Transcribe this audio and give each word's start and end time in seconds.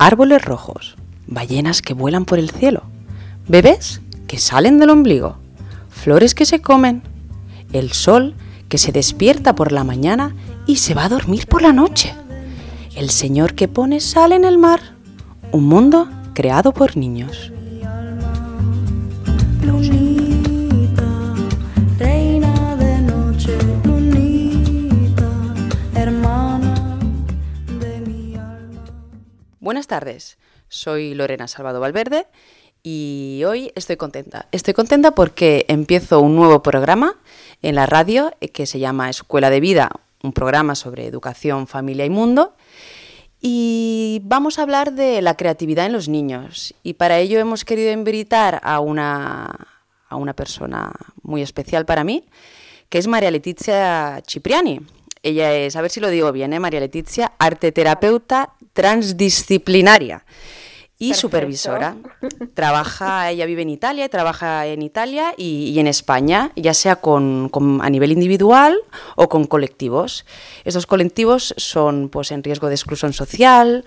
árboles 0.00 0.42
rojos, 0.42 0.96
ballenas 1.26 1.82
que 1.82 1.92
vuelan 1.92 2.24
por 2.24 2.38
el 2.38 2.50
cielo, 2.50 2.84
bebés 3.46 4.00
que 4.26 4.38
salen 4.38 4.78
del 4.78 4.88
ombligo, 4.88 5.36
flores 5.90 6.34
que 6.34 6.46
se 6.46 6.62
comen, 6.62 7.02
el 7.74 7.92
sol 7.92 8.34
que 8.70 8.78
se 8.78 8.92
despierta 8.92 9.54
por 9.54 9.72
la 9.72 9.84
mañana 9.84 10.34
y 10.66 10.76
se 10.76 10.94
va 10.94 11.04
a 11.04 11.08
dormir 11.10 11.46
por 11.46 11.60
la 11.60 11.74
noche, 11.74 12.14
el 12.96 13.10
Señor 13.10 13.54
que 13.54 13.68
pone 13.68 14.00
sal 14.00 14.32
en 14.32 14.46
el 14.46 14.56
mar, 14.56 14.80
un 15.52 15.66
mundo 15.66 16.08
creado 16.32 16.72
por 16.72 16.96
niños. 16.96 17.52
Buenas 29.60 29.88
tardes, 29.88 30.38
soy 30.70 31.12
Lorena 31.12 31.46
Salvador 31.46 31.82
Valverde 31.82 32.26
y 32.82 33.42
hoy 33.46 33.72
estoy 33.74 33.98
contenta. 33.98 34.46
Estoy 34.52 34.72
contenta 34.72 35.10
porque 35.10 35.66
empiezo 35.68 36.18
un 36.20 36.34
nuevo 36.34 36.62
programa 36.62 37.18
en 37.60 37.74
la 37.74 37.84
radio 37.84 38.32
que 38.54 38.64
se 38.64 38.78
llama 38.78 39.10
Escuela 39.10 39.50
de 39.50 39.60
Vida, 39.60 39.90
un 40.22 40.32
programa 40.32 40.74
sobre 40.74 41.04
educación, 41.04 41.66
familia 41.66 42.06
y 42.06 42.10
mundo. 42.10 42.54
Y 43.38 44.22
vamos 44.24 44.58
a 44.58 44.62
hablar 44.62 44.94
de 44.94 45.20
la 45.20 45.36
creatividad 45.36 45.84
en 45.84 45.92
los 45.92 46.08
niños. 46.08 46.74
Y 46.82 46.94
para 46.94 47.18
ello 47.18 47.38
hemos 47.38 47.66
querido 47.66 47.92
invitar 47.92 48.62
a 48.64 48.80
una, 48.80 49.68
a 50.08 50.16
una 50.16 50.32
persona 50.32 50.90
muy 51.20 51.42
especial 51.42 51.84
para 51.84 52.02
mí, 52.02 52.24
que 52.88 52.96
es 52.96 53.06
María 53.06 53.30
Letizia 53.30 54.22
Cipriani. 54.26 54.80
Ella 55.22 55.52
es, 55.54 55.76
a 55.76 55.82
ver 55.82 55.90
si 55.90 56.00
lo 56.00 56.08
digo 56.08 56.32
bien, 56.32 56.54
¿eh? 56.54 56.60
María 56.60 56.80
Letizia, 56.80 57.32
arte 57.38 57.72
terapeuta 57.72 58.54
transdisciplinaria 58.72 60.24
y 61.00 61.14
supervisora. 61.14 61.96
Trabaja, 62.54 63.30
ella 63.30 63.46
vive 63.46 63.62
en 63.62 63.70
Italia, 63.70 64.08
trabaja 64.10 64.66
en 64.66 64.82
Italia 64.82 65.32
y, 65.36 65.76
en 65.80 65.86
España, 65.86 66.52
ya 66.56 66.74
sea 66.74 66.96
con, 66.96 67.50
a 67.82 67.88
nivel 67.88 68.12
individual 68.12 68.76
o 69.16 69.28
con 69.30 69.46
colectivos. 69.46 70.26
Estos 70.64 70.86
colectivos 70.86 71.54
son 71.56 72.10
pues, 72.10 72.30
en 72.32 72.44
riesgo 72.44 72.68
de 72.68 72.74
exclusión 72.74 73.14
social, 73.14 73.86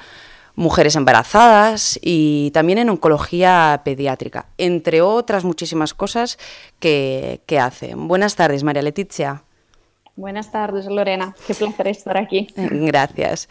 mujeres 0.56 0.96
embarazadas 0.96 2.00
y 2.02 2.50
también 2.52 2.80
en 2.80 2.90
oncología 2.90 3.82
pediátrica, 3.86 4.48
entre 4.58 5.02
otras 5.02 5.44
muchísimas 5.44 5.94
cosas 5.94 6.40
que, 6.80 7.42
que 7.46 7.60
hace. 7.60 7.94
Buenas 7.96 8.36
tardes, 8.36 8.64
María 8.64 8.82
Letizia. 8.82 9.44
Buenas 10.16 10.52
tardes, 10.52 10.86
Lorena. 10.86 11.36
Qué 11.48 11.56
placer 11.56 11.88
estar 11.88 12.18
aquí. 12.18 12.48
Gracias. 12.56 13.50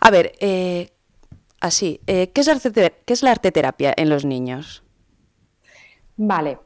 A 0.00 0.10
ver, 0.10 0.32
eh, 0.40 0.90
así, 1.60 2.00
eh, 2.06 2.30
¿qué, 2.32 2.42
es 2.42 2.48
arte, 2.48 2.92
¿qué 3.04 3.12
es 3.12 3.22
la 3.22 3.32
arteterapia 3.32 3.92
en 3.96 4.08
los 4.08 4.24
niños? 4.24 4.84
Vale, 6.16 6.58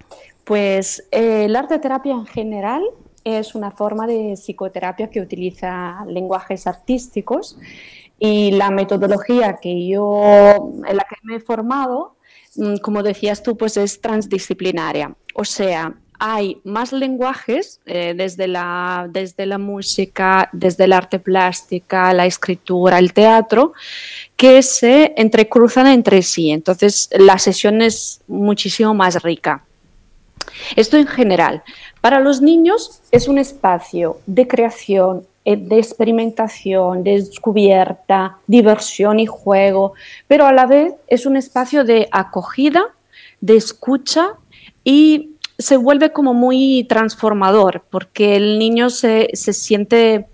pues 0.45 1.09
eh, 1.11 1.49
la 1.49 1.61
arteterapia 1.61 2.13
en 2.13 2.27
general 2.27 2.83
es 3.25 3.55
una 3.55 3.71
forma 3.71 4.07
de 4.07 4.35
psicoterapia 4.37 5.11
que 5.11 5.21
utiliza 5.21 6.05
lenguajes 6.07 6.67
artísticos 6.67 7.59
y 8.19 8.53
la 8.53 8.71
metodología 8.71 9.59
que 9.61 9.89
yo, 9.89 10.73
en 10.87 10.97
la 10.97 11.05
que 11.05 11.17
me 11.23 11.37
he 11.37 11.41
formado, 11.41 12.17
mm, 12.57 12.77
como 12.77 13.03
decías 13.03 13.43
tú, 13.43 13.57
pues 13.57 13.77
es 13.79 14.01
transdisciplinaria. 14.01 15.15
O 15.35 15.45
sea, 15.45 15.95
hay 16.23 16.61
más 16.65 16.93
lenguajes, 16.93 17.81
eh, 17.87 18.13
desde, 18.15 18.47
la, 18.47 19.09
música, 19.59 20.51
desde 20.53 20.85
el 20.85 20.93
arte 20.93 21.19
plástica, 21.19 22.13
la 22.13 22.27
escritura, 22.27 22.99
el 22.99 23.15
teatro, 23.15 23.73
que 24.37 24.63
se 24.63 25.15
entrecruzan 25.17 25.87
entre 25.87 26.21
sí. 26.21 26.51
Entonces, 26.51 27.09
la 27.13 27.39
sesión 27.39 27.81
es 27.81 28.21
muchísimo 28.29 28.93
más 28.93 29.23
rica. 29.23 29.65
Esto 30.77 30.99
en 30.99 31.07
general. 31.07 31.63
Para 32.03 32.21
los 32.21 32.43
niños 32.43 33.01
es 33.11 33.27
un 33.27 33.39
espacio 33.39 34.19
de 34.27 34.47
creación, 34.47 35.27
eh, 35.47 35.57
de 35.57 35.79
experimentación, 35.79 37.03
de 37.03 37.13
descubierta, 37.13 38.37
diversión 38.47 39.21
y 39.21 39.27
juego, 39.27 39.95
pero 40.29 40.47
a 40.47 40.53
la 40.53 40.67
vez 40.67 40.93
es 41.09 41.25
un 41.25 41.37
espacio 41.37 41.83
de 41.83 42.09
acogida, 42.13 42.85
de 43.41 43.57
escucha 43.57 44.35
y 44.85 45.30
se 45.61 45.77
vuelve 45.77 46.13
como 46.13 46.35
muy 46.35 46.85
transformador 46.89 47.85
porque 47.91 48.37
el 48.37 48.59
niño 48.59 48.91
se, 48.91 49.29
siente 49.35 50.27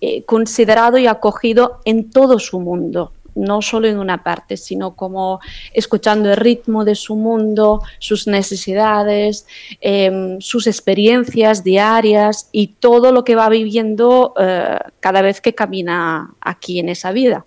eh, 0.00 0.24
considerado 0.24 0.98
y 0.98 1.06
acogido 1.06 1.80
en 1.84 2.10
todo 2.10 2.38
su 2.38 2.58
mundo, 2.60 3.12
no 3.34 3.62
solo 3.62 3.86
en 3.86 3.98
una 3.98 4.24
parte, 4.24 4.56
sino 4.56 4.96
como 4.96 5.40
escuchando 5.72 6.30
el 6.30 6.36
ritmo 6.36 6.84
de 6.84 6.96
su 6.96 7.14
mundo, 7.14 7.82
sus 7.98 8.26
necesidades, 8.26 9.46
em, 9.80 10.40
sus 10.40 10.66
experiencias 10.66 11.62
diarias 11.62 12.48
y 12.50 12.68
todo 12.78 13.12
lo 13.12 13.24
que 13.24 13.36
va 13.36 13.48
viviendo 13.48 14.34
eh, 14.38 14.78
cada 15.00 15.22
vez 15.22 15.40
que 15.40 15.54
camina 15.54 16.34
aquí 16.40 16.80
en 16.80 16.88
esa 16.88 17.12
vida. 17.12 17.46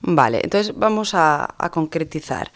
Vale, 0.00 0.40
entonces 0.42 0.76
vamos 0.76 1.12
a, 1.14 1.54
concretizar. 1.72 2.52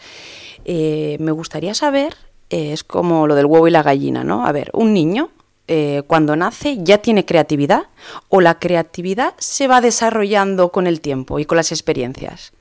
Eh, 0.63 1.17
me 1.19 1.31
gustaría 1.31 1.73
saber 1.73 2.15
es 2.51 2.83
como 2.83 3.27
lo 3.27 3.35
del 3.35 3.45
huevo 3.45 3.67
y 3.67 3.71
la 3.71 3.81
gallina, 3.81 4.23
¿no? 4.23 4.45
A 4.45 4.51
ver, 4.51 4.69
un 4.73 4.93
niño 4.93 5.29
eh, 5.67 6.03
cuando 6.05 6.35
nace 6.35 6.79
ya 6.81 6.97
tiene 6.97 7.23
creatividad 7.23 7.83
o 8.27 8.41
la 8.41 8.59
creatividad 8.59 9.35
se 9.37 9.69
va 9.69 9.79
desarrollando 9.79 10.69
con 10.69 10.85
el 10.85 10.99
tiempo 10.99 11.39
y 11.39 11.45
con 11.45 11.55
las 11.55 11.71
experiencias. 11.71 12.51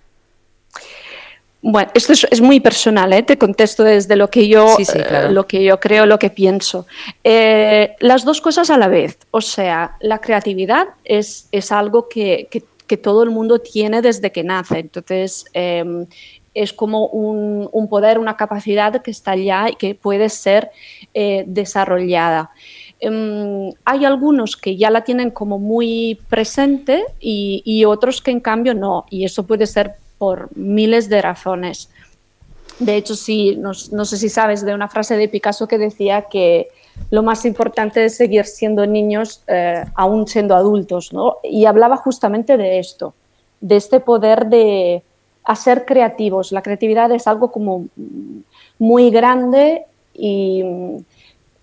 Bueno, 1.62 1.90
esto 1.92 2.12
es, 2.12 2.40
muy 2.40 2.60
personal, 2.60 3.12
¿eh? 3.12 3.22
te 3.22 3.36
contesto 3.36 3.82
desde 3.82 4.16
lo 4.16 4.30
que 4.30 4.48
yo, 4.48 4.76
eh, 4.78 5.28
lo 5.28 5.46
que 5.46 5.62
yo 5.62 5.78
creo, 5.80 6.06
lo 6.06 6.18
que 6.18 6.30
pienso. 6.30 6.86
las 7.24 8.24
dos 8.24 8.40
cosas 8.40 8.70
a 8.70 8.78
la 8.78 8.88
vez, 8.88 9.18
o 9.30 9.40
sea, 9.40 9.96
la 10.00 10.20
creatividad 10.20 10.86
es, 11.04 11.48
es 11.52 11.72
algo 11.72 12.08
que, 12.08 12.48
que, 12.50 12.62
todo 12.96 13.22
el 13.22 13.30
mundo 13.30 13.58
tiene 13.58 14.02
desde 14.02 14.32
que 14.32 14.44
nace. 14.44 14.78
Entonces, 14.78 15.44
em, 15.52 16.06
es 16.54 16.72
como 16.72 17.06
un, 17.06 17.88
poder, 17.88 18.18
una 18.18 18.36
capacidad 18.36 19.00
que 19.02 19.10
está 19.10 19.32
allá 19.32 19.68
y 19.70 19.76
que 19.76 19.94
puede 19.94 20.28
ser 20.28 20.70
eh, 21.14 21.44
desarrollada. 21.46 22.50
Em, 22.98 23.72
hay 23.84 24.04
algunos 24.04 24.56
que 24.56 24.76
ya 24.76 24.90
la 24.90 25.04
tienen 25.04 25.30
como 25.30 25.58
muy 25.58 26.18
presente 26.28 27.04
y, 27.18 27.84
otros 27.84 28.20
que 28.20 28.30
en 28.30 28.40
cambio 28.40 28.74
no, 28.74 29.06
y 29.10 29.24
eso 29.24 29.46
puede 29.46 29.66
ser 29.66 29.94
por 30.18 30.54
miles 30.56 31.08
de 31.08 31.22
razones. 31.22 31.88
De 32.78 32.96
hecho, 32.96 33.14
sí, 33.14 33.56
no, 33.56 33.74
sé 33.74 34.16
si 34.16 34.28
sabes 34.28 34.64
de 34.64 34.74
una 34.74 34.88
frase 34.88 35.16
de 35.16 35.28
Picasso 35.28 35.66
que 35.66 35.78
decía 35.78 36.26
que 36.30 36.68
lo 37.10 37.22
más 37.22 37.44
importante 37.44 38.04
es 38.04 38.16
seguir 38.16 38.44
siendo 38.44 38.86
niños 38.86 39.42
eh, 39.46 39.84
aún 39.94 40.26
siendo 40.26 40.54
adultos, 40.54 41.12
¿no? 41.12 41.36
Y 41.42 41.64
hablaba 41.64 41.96
justamente 41.96 42.56
de 42.56 42.78
esto, 42.78 43.14
de 43.60 43.76
este 43.76 44.00
poder 44.00 44.46
de, 44.46 45.02
a 45.44 45.56
ser 45.56 45.84
creativos. 45.84 46.52
La 46.52 46.62
creatividad 46.62 47.10
es 47.12 47.26
algo 47.26 47.50
como 47.50 47.86
muy 48.78 49.10
grande 49.10 49.84
y 50.14 50.62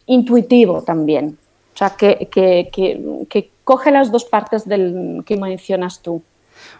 intuitivo 0.06 0.82
también. 0.82 1.38
O 1.74 1.78
sea, 1.78 1.92
que, 1.92 2.28
que, 2.32 3.50
coge 3.64 3.92
las 3.92 4.12
dos 4.12 4.26
partes 4.26 4.68
del 4.68 5.24
que 5.26 5.38
mencionas 5.38 6.00
tú. 6.00 6.22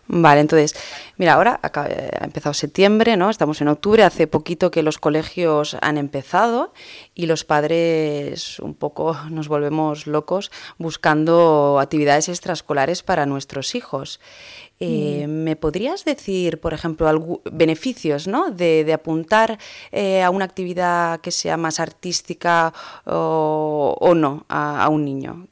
Vale, 0.10 0.40
entonces, 0.40 0.74
mira, 1.18 1.34
ahora 1.34 1.60
ha 1.62 2.24
empezado 2.24 2.54
septiembre, 2.54 3.18
¿no? 3.18 3.30
Estamos 3.30 3.60
en 3.60 3.68
octubre, 3.68 4.04
hace 4.04 4.26
poquito 4.26 4.72
que 4.72 4.82
los 4.82 5.00
colegios 5.00 5.76
han 5.82 5.98
empezado 5.98 6.74
y 7.14 7.26
los 7.26 7.44
padres 7.44 8.60
un 8.60 8.74
poco 8.74 9.18
nos 9.30 9.50
volvemos 9.50 10.08
locos 10.08 10.52
buscando 10.78 11.80
actividades 11.80 12.30
extraescolares 12.30 13.04
para 13.04 13.26
nuestros 13.26 13.76
hijos. 13.76 14.20
Eh, 14.80 15.26
mm. 15.28 15.32
¿Me 15.32 15.56
podrías 15.56 16.06
decir, 16.06 16.60
por 16.60 16.74
ejemplo, 16.74 17.42
beneficios 17.52 18.28
¿no? 18.28 18.52
de, 18.52 18.94
apuntar 18.94 19.58
eh, 19.92 20.22
a 20.22 20.30
una 20.30 20.46
actividad 20.46 21.20
que 21.20 21.32
sea 21.32 21.58
más 21.58 21.80
artística 21.80 22.74
o, 23.06 24.14
no 24.16 24.46
a, 24.48 24.88
un 24.90 25.04
niño? 25.04 25.48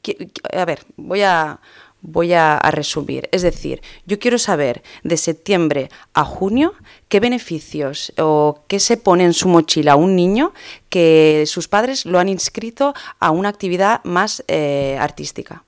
A 0.52 0.64
ver, 0.64 0.84
voy 0.96 1.22
a, 1.22 1.60
voy 2.06 2.32
a, 2.32 2.58
resumir. 2.70 3.28
Es 3.32 3.42
decir, 3.42 3.82
yo 4.06 4.18
quiero 4.18 4.38
saber 4.38 4.82
de 5.02 5.16
septiembre 5.16 5.88
a 6.14 6.24
junio 6.24 6.72
qué 7.08 7.20
beneficios 7.20 8.12
o 8.18 8.60
qué 8.68 8.80
se 8.80 8.96
pone 8.96 9.24
en 9.24 9.32
su 9.32 9.48
mochila 9.48 9.92
a 9.92 9.96
un 9.96 10.16
niño 10.16 10.52
que 10.88 11.44
sus 11.46 11.68
padres 11.68 12.06
lo 12.06 12.18
han 12.18 12.28
inscrito 12.28 12.94
a 13.18 13.30
una 13.30 13.48
actividad 13.48 14.02
más 14.04 14.44
eh, 14.48 14.96
artística. 15.00 15.64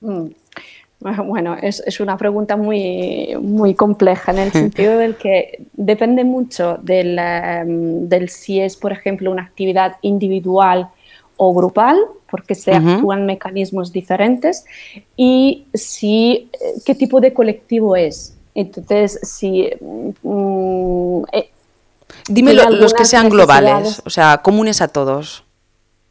Mm. 0.00 0.26
Bueno, 0.98 1.54
es, 1.60 2.00
una 2.00 2.16
pregunta 2.16 2.56
muy, 2.56 3.36
muy 3.40 3.74
compleja 3.74 4.32
en 4.32 4.38
el 4.38 4.52
sentido 4.62 4.96
del 4.96 5.16
que 5.16 5.66
depende 5.74 6.24
mucho 6.24 6.78
del, 6.80 7.18
em, 7.18 8.08
del, 8.08 8.30
si 8.30 8.60
es, 8.60 8.76
por 8.76 8.92
ejemplo, 8.92 9.30
una 9.30 9.42
actividad 9.42 9.96
individual 10.00 10.88
o 11.36 11.54
grupal, 11.54 11.98
porque 12.30 12.54
se 12.54 12.72
actúan 12.72 13.26
mecanismos 13.26 13.92
diferentes, 13.92 14.64
y 15.16 15.66
si, 15.74 16.50
eh, 16.52 16.80
qué 16.84 16.94
tipo 16.94 17.20
de 17.20 17.32
colectivo 17.32 17.96
es. 17.96 18.36
Entonces, 18.54 19.18
si... 19.22 19.70
Mm, 20.22 21.22
eh, 21.32 21.50
Dime 22.28 22.54
los 22.54 22.94
que 22.94 23.04
sean 23.04 23.28
globales, 23.28 24.02
o 24.04 24.10
sea, 24.10 24.38
comunes 24.38 24.80
a 24.80 24.88
todos. 24.88 25.44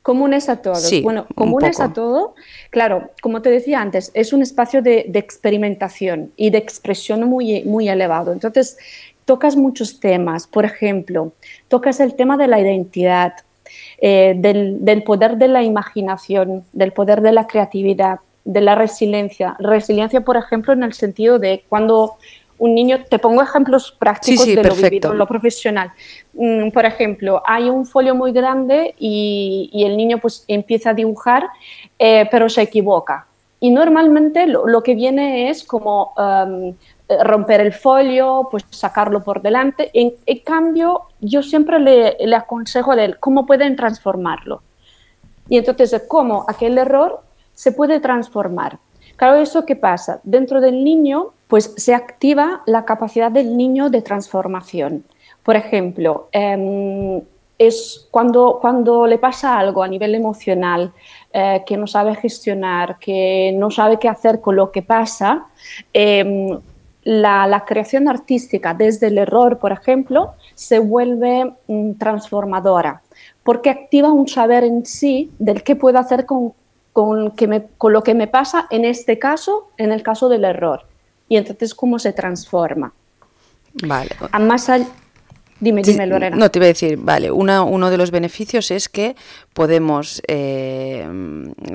Comunes 0.05 0.49
a 0.49 0.57
todos. 0.57 1.01
bueno, 1.01 1.25
comunes 1.33 1.79
a 1.79 1.91
todo. 1.91 2.35
Claro, 2.69 3.09
como 3.23 3.41
te 3.41 3.49
decía 3.49 3.81
antes, 3.81 4.11
es 4.13 4.33
un 4.33 4.43
espacio 4.43 4.83
de, 4.83 5.09
experimentación 5.15 6.31
y 6.35 6.51
de 6.51 6.59
expresión 6.59 7.27
muy, 7.27 7.63
muy 7.63 7.89
elevado. 7.89 8.31
Entonces, 8.31 8.77
tocas 9.25 9.55
muchos 9.55 9.99
temas. 9.99 10.45
Por 10.45 10.63
ejemplo, 10.63 11.33
tocas 11.69 11.99
el 11.99 12.13
tema 12.13 12.37
de 12.37 12.47
la 12.47 12.59
identidad, 12.59 13.33
eh, 13.97 14.33
del, 14.37 15.03
poder 15.03 15.37
de 15.37 15.47
la 15.47 15.63
imaginación, 15.63 16.63
del 16.73 16.91
poder 16.91 17.21
de 17.21 17.31
la 17.31 17.47
creatividad, 17.47 18.19
de 18.43 18.61
la 18.61 18.75
resiliencia. 18.75 19.55
Resiliencia, 19.59 20.21
por 20.21 20.37
ejemplo, 20.37 20.73
en 20.73 20.83
el 20.83 20.93
sentido 20.93 21.39
de 21.39 21.63
cuando 21.69 22.17
un 22.57 22.73
niño, 22.73 23.03
te 23.03 23.19
pongo 23.19 23.41
ejemplos 23.41 23.91
prácticos 23.99 24.45
de 24.45 24.63
lo 24.63 24.75
vivido, 24.75 25.13
lo 25.13 25.27
profesional. 25.27 25.91
Mm, 26.33 26.69
por 26.69 26.85
ejemplo, 26.85 27.43
hay 27.45 27.69
un 27.69 27.85
folio 27.85 28.15
muy 28.15 28.31
grande 28.31 28.95
y, 28.97 29.83
el 29.85 29.97
niño 29.97 30.19
pues 30.19 30.45
empieza 30.47 30.91
a 30.91 30.93
dibujar, 30.93 31.43
eh, 31.99 32.27
pero 32.31 32.49
se 32.49 32.61
equivoca. 32.61 33.27
Y 33.59 33.71
normalmente 33.71 34.47
lo, 34.47 34.83
que 34.83 34.95
viene 34.95 35.49
es 35.49 35.63
como 35.63 36.13
um, 36.17 36.75
romper 37.23 37.61
el 37.61 37.73
folio, 37.73 38.47
pues 38.49 38.65
sacarlo 38.69 39.23
por 39.23 39.41
delante. 39.41 39.91
En, 39.93 40.13
cambio, 40.43 41.03
yo 41.19 41.43
siempre 41.43 41.79
le, 41.79 42.17
le 42.19 42.35
aconsejo 42.35 42.95
de 42.95 43.15
cómo 43.19 43.45
pueden 43.45 43.75
transformarlo. 43.75 44.61
Y 45.49 45.57
entonces, 45.57 46.03
cómo 46.07 46.45
aquel 46.47 46.77
error 46.77 47.21
se 47.53 47.71
puede 47.71 47.99
transformar. 47.99 48.79
Claro, 49.15 49.37
¿eso 49.37 49.65
qué 49.65 49.75
pasa? 49.75 50.19
Dentro 50.23 50.59
del 50.59 50.83
niño, 50.83 51.31
pues 51.47 51.73
se 51.77 51.93
activa 51.93 52.61
la 52.65 52.85
capacidad 52.85 53.31
del 53.31 53.55
niño 53.55 53.89
de 53.89 54.01
transformación. 54.01 55.05
Por 55.43 55.55
ejemplo, 55.55 56.27
em, 56.31 57.21
es 57.57 58.07
cuando, 58.11 58.57
cuando 58.59 59.07
le 59.07 59.17
pasa 59.17 59.57
algo 59.57 59.83
a 59.83 59.87
nivel 59.87 60.15
emocional 60.15 60.91
eh, 61.31 61.63
que 61.65 61.77
no 61.77 61.87
sabe 61.87 62.15
gestionar, 62.15 62.97
que 62.99 63.53
no 63.55 63.71
sabe 63.71 63.97
qué 63.97 64.09
hacer 64.09 64.41
con 64.41 64.55
lo 64.57 64.71
que 64.71 64.81
pasa, 64.81 65.45
em, 65.93 66.59
la, 67.05 67.63
creación 67.65 68.09
artística 68.09 68.73
desde 68.73 69.07
el 69.07 69.19
error, 69.19 69.59
por 69.59 69.71
ejemplo, 69.71 70.33
se 70.55 70.79
vuelve 70.79 71.53
mm, 71.67 71.93
transformadora, 71.93 73.03
porque 73.43 73.69
activa 73.69 74.11
un 74.11 74.27
saber 74.27 74.63
en 74.63 74.85
sí 74.85 75.31
del 75.39 75.63
qué 75.63 75.75
puedo 75.75 75.99
hacer 75.99 76.25
con, 76.25 76.53
con, 76.91 77.31
que 77.31 77.47
me, 77.47 77.67
con 77.77 77.93
lo 77.93 78.03
que 78.03 78.15
me 78.15 78.27
pasa 78.27 78.67
en 78.71 78.85
este 78.85 79.19
caso, 79.19 79.69
en 79.77 79.91
el 79.91 80.01
caso 80.01 80.29
del 80.29 80.43
error. 80.45 80.87
Y 81.29 81.37
entonces, 81.37 81.73
¿cómo 81.75 81.99
se 81.99 82.11
transforma? 82.11 82.91
Vale. 83.87 84.09
Dime, 85.59 85.83
dime, 85.83 86.05
Lorena. 86.05 86.35
No, 86.35 86.51
te 86.51 86.59
iba 86.59 86.65
a 86.65 86.67
decir, 86.67 86.97
vale, 86.97 87.31
uno 87.31 87.89
de 87.89 87.97
los 87.97 88.11
beneficios 88.11 88.71
es 88.71 88.89
que 88.89 89.15
podemos 89.53 90.21
eh, 90.27 91.07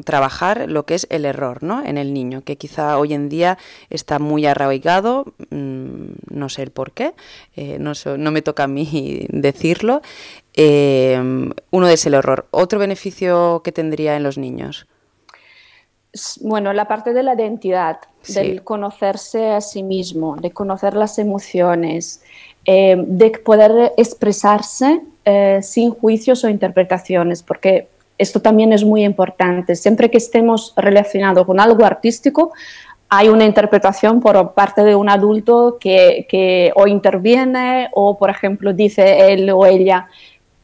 trabajar 0.05 0.69
lo 0.69 0.85
que 0.85 0.95
es 0.97 1.07
el 1.09 1.25
error 1.25 1.63
¿no? 1.63 1.83
en 1.83 1.97
el 1.97 2.13
niño, 2.13 2.43
que 2.43 2.57
quizá 2.57 2.99
hoy 2.99 3.15
en 3.15 3.31
día 3.31 3.57
está 3.89 4.19
muy 4.19 4.45
arraigado, 4.45 5.33
mm, 5.49 6.05
no 6.29 6.49
sé 6.51 6.63
el 6.63 6.73
por 6.73 6.93
qué, 6.93 7.15
eh, 7.57 7.79
no, 7.81 7.93
no, 8.19 8.31
me 8.31 8.43
toca 8.43 8.65
a 8.65 8.69
mí 8.69 9.27
decirlo. 9.31 10.03
Eh, 10.55 11.19
uno 11.71 11.89
es 11.89 12.05
el 12.07 12.15
error. 12.15 12.47
¿Otro 12.51 12.79
beneficio 12.79 13.63
que 13.65 13.73
tendría 13.73 14.17
en 14.17 14.25
los 14.25 14.37
niños? 14.37 14.87
Bueno, 16.41 16.73
la 16.73 16.89
parte 16.89 17.13
de 17.13 17.23
la 17.23 17.35
identidad, 17.35 17.99
del 18.29 18.63
conocerse 18.63 19.51
a 19.51 19.61
sí 19.61 19.83
mismo, 19.83 20.37
de 20.37 20.51
conocer 20.51 20.95
las 20.95 21.19
emociones, 21.19 22.23
eh, 22.65 22.97
de 22.99 23.31
poder 23.31 23.93
expresarse 23.97 25.03
eh, 25.25 25.61
sin 25.63 25.93
juicios 25.93 26.43
o 26.45 26.49
interpretaciones, 26.49 27.43
porque 27.43 27.89
esto 28.19 28.43
también 28.43 28.73
es 28.73 28.85
muy 28.85 29.05
importante. 29.05 29.77
Siempre 29.77 30.11
que 30.11 30.19
estemos 30.19 30.75
relacionados 30.77 31.47
con 31.47 31.61
algo 31.61 31.85
artístico, 31.85 32.53
hay 33.09 33.29
una 33.29 33.45
interpretación 33.45 34.21
por 34.21 34.53
parte 34.53 34.83
de 34.83 34.95
un 34.95 35.09
adulto 35.09 35.79
que, 35.81 36.27
que 36.29 36.73
o 36.75 36.87
interviene 36.87 37.89
o, 37.93 38.19
por 38.19 38.31
ejemplo, 38.31 38.73
dice 38.73 39.33
él 39.33 39.51
o 39.51 39.65
ella, 39.65 40.09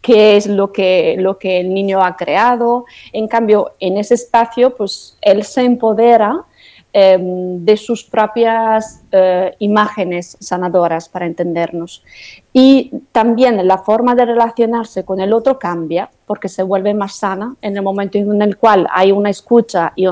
qué 0.07 0.37
es 0.37 0.47
lo 0.47 0.71
que, 0.71 1.17
lo 1.19 1.37
que 1.37 1.59
el 1.59 1.75
niño 1.75 2.01
ha 2.01 2.15
creado. 2.15 2.85
En 3.13 3.27
cambio, 3.27 3.73
en 3.81 3.97
ese 3.97 4.15
espacio, 4.15 4.73
pues 4.73 5.19
él 5.21 5.43
se 5.43 5.63
empodera 5.63 6.45
em, 6.93 7.65
de 7.65 7.77
sus 7.77 8.05
propias 8.05 9.03
eh, 9.11 9.57
imágenes 9.59 10.37
sanadoras 10.39 11.09
para 11.09 11.27
entendernos. 11.27 12.05
Y 12.53 12.93
también 13.11 13.67
la 13.67 13.79
forma 13.79 14.15
de 14.15 14.27
relacionarse 14.27 15.05
con 15.05 15.19
el 15.21 15.33
otro 15.33 15.59
cambia 15.59 16.09
porque 16.25 16.49
se 16.49 16.63
vuelve 16.63 16.95
más 16.95 17.17
sana 17.17 17.57
en 17.61 17.77
el 17.77 17.83
momento 17.83 18.17
en 18.17 18.41
el 18.43 18.57
cual 18.57 18.87
hay 18.93 19.11
una 19.11 19.31
escucha 19.31 19.93
y, 19.97 20.07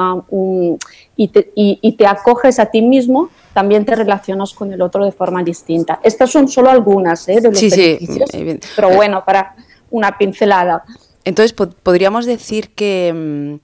y, 1.15 1.29
te, 1.29 1.53
y, 1.55 1.93
te, 1.93 2.07
acoges 2.07 2.59
a 2.59 2.67
ti 2.67 2.83
mismo, 2.83 3.29
también 3.53 3.85
te 3.85 3.95
relacionas 3.95 4.53
con 4.53 4.73
el 4.73 4.83
otro 4.83 5.05
de 5.05 5.13
forma 5.13 5.45
distinta. 5.45 6.01
Estas 6.03 6.31
son 6.31 6.49
solo 6.49 6.69
algunas 6.69 7.29
¿eh? 7.29 7.41
de 7.41 7.51
los 7.51 7.61
beneficios, 7.61 8.31
pero 8.75 8.91
bueno, 8.91 9.25
para 9.25 9.55
una 9.95 10.19
pincelada. 10.19 10.85
Entonces, 11.25 11.53
podríamos 11.53 12.27
decir 12.27 12.75
que 12.75 13.13
mm, 13.15 13.55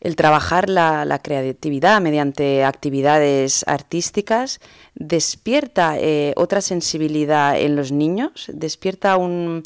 el 0.00 0.14
trabajar 0.14 0.70
la, 0.70 1.20
creatividad 1.22 2.00
mediante 2.00 2.64
actividades 2.64 3.64
artísticas 3.66 4.60
despierta 4.94 5.98
eh, 5.98 6.34
otra 6.36 6.60
sensibilidad 6.60 7.58
en 7.58 7.74
los 7.74 7.90
niños, 7.90 8.48
despierta 8.54 9.16
un, 9.16 9.64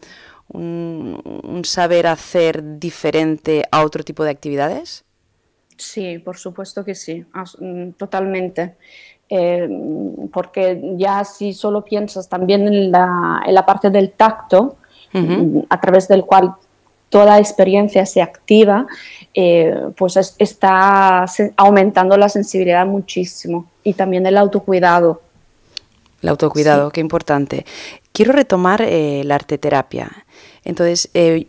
saber 1.65 2.07
hacer 2.07 2.79
diferente 2.79 3.65
a 3.71 3.85
otro 3.85 4.03
tipo 4.03 4.25
de 4.25 4.31
actividades. 4.31 5.05
Sí, 5.77 6.19
por 6.19 6.39
supuesto 6.39 6.83
que 6.83 6.95
sí, 6.95 7.25
mm, 7.61 7.91
totalmente. 7.93 8.77
Eh, 9.33 9.69
porque 10.33 10.83
ya 10.97 11.25
si 11.25 11.53
solo 11.53 11.85
piensas 11.85 12.29
también 12.29 12.67
en 12.67 12.91
la, 12.91 13.43
en 13.47 13.55
la 13.55 13.65
parte 13.65 13.89
del 13.89 14.11
tacto, 14.11 14.80
a 15.69 15.81
través 15.81 16.09
del 16.09 16.25
cual 16.25 16.55
toda 17.11 17.39
experiencia 17.39 18.07
se 18.07 18.23
activa, 18.23 18.87
eh, 19.35 19.75
pues 19.97 20.17
está 20.39 21.27
aumentando 21.57 22.17
la 22.17 22.29
sensibilidad 22.29 22.87
muchísimo 22.87 23.67
y 23.85 23.93
también 23.95 24.25
el 24.27 24.39
autocuidado. 24.39 25.21
El 26.23 26.29
autocuidado, 26.29 26.91
qué 26.91 27.01
importante. 27.01 27.67
Quiero 28.13 28.33
retomar 28.33 28.83
eh, 28.83 29.23
la 29.25 29.35
arteterapia. 29.35 30.25
Entonces, 30.65 31.11
eh, 31.15 31.49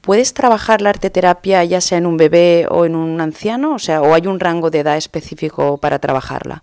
¿puedes 0.00 0.32
trabajar 0.32 0.80
la 0.80 0.90
arteterapia 0.90 1.62
ya 1.64 1.80
sea 1.80 1.98
en 1.98 2.06
un 2.06 2.16
bebé 2.16 2.66
o 2.70 2.86
en 2.86 2.94
un 2.94 3.20
anciano? 3.20 3.74
O 3.74 3.78
sea, 3.78 4.00
¿o 4.00 4.14
hay 4.14 4.26
un 4.26 4.40
rango 4.40 4.70
de 4.70 4.80
edad 4.80 4.96
específico 4.96 5.76
para 5.78 5.98
trabajarla? 5.98 6.62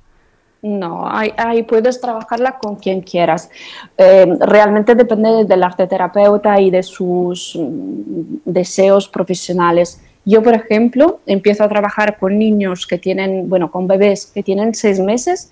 No, 0.64 1.04
ahí, 1.06 1.64
puedes 1.64 2.00
trabajarla 2.00 2.58
con 2.58 2.78
quien 2.78 3.02
quieras. 3.02 3.50
Eh, 3.98 4.26
realmente 4.40 4.96
depende 4.96 5.44
del 5.44 5.62
arteterapeuta 5.62 6.58
y 6.62 6.72
de 6.72 6.82
sus 6.84 7.60
mm, 7.60 8.38
deseos 8.46 9.10
profesionales. 9.10 10.02
Yo, 10.24 10.42
por 10.42 10.54
ejemplo, 10.54 11.20
empiezo 11.26 11.66
a 11.66 11.68
trabajar 11.68 12.18
con 12.18 12.40
niños 12.40 12.88
que 12.88 12.98
tienen, 12.98 13.50
bueno, 13.50 13.70
con 13.72 13.88
bebés 13.88 14.28
que 14.28 14.42
tienen 14.42 14.74
seis 14.74 15.02
meses 15.02 15.52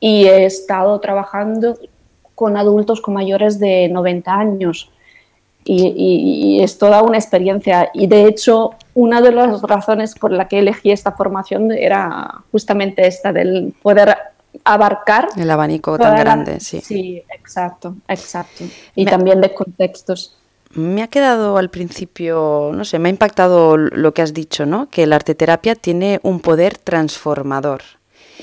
y 0.00 0.26
he 0.26 0.44
estado 0.44 1.00
trabajando 1.00 1.78
con 2.34 2.58
adultos 2.58 3.00
con 3.00 3.14
mayores 3.14 3.58
de 3.58 3.88
90 3.88 4.34
años. 4.34 4.90
Y, 5.64 5.94
y, 5.96 6.62
es 6.62 6.76
toda 6.76 7.02
una 7.02 7.16
experiencia. 7.16 7.88
Y 7.94 8.06
de 8.06 8.26
hecho, 8.26 8.72
una 8.94 9.22
de 9.22 9.32
las 9.32 9.62
razones 9.62 10.14
por 10.14 10.32
la 10.32 10.48
que 10.48 10.58
elegí 10.58 10.90
esta 10.90 11.12
formación 11.12 11.72
era 11.72 12.42
justamente 12.50 13.06
esta, 13.06 13.32
del 13.32 13.72
poder 13.80 14.14
abarcar. 14.64 15.28
El 15.36 15.50
abanico 15.50 15.98
tan 15.98 16.16
grande, 16.16 16.60
sí. 16.60 16.80
Sí, 16.80 17.22
exacto, 17.30 17.96
exacto. 18.08 18.64
Y 18.94 19.04
también 19.04 19.40
de 19.40 19.54
contextos. 19.54 20.36
Me 20.74 21.02
ha 21.02 21.08
quedado 21.08 21.58
al 21.58 21.68
principio, 21.68 22.70
no 22.72 22.84
sé, 22.84 22.98
me 22.98 23.08
ha 23.08 23.10
impactado 23.10 23.76
lo 23.76 24.14
que 24.14 24.22
has 24.22 24.32
dicho, 24.32 24.64
¿no? 24.64 24.88
Que 24.88 25.06
la 25.06 25.16
arteterapia 25.16 25.74
tiene 25.74 26.18
un 26.22 26.40
poder 26.40 26.78
transformador. 26.78 27.82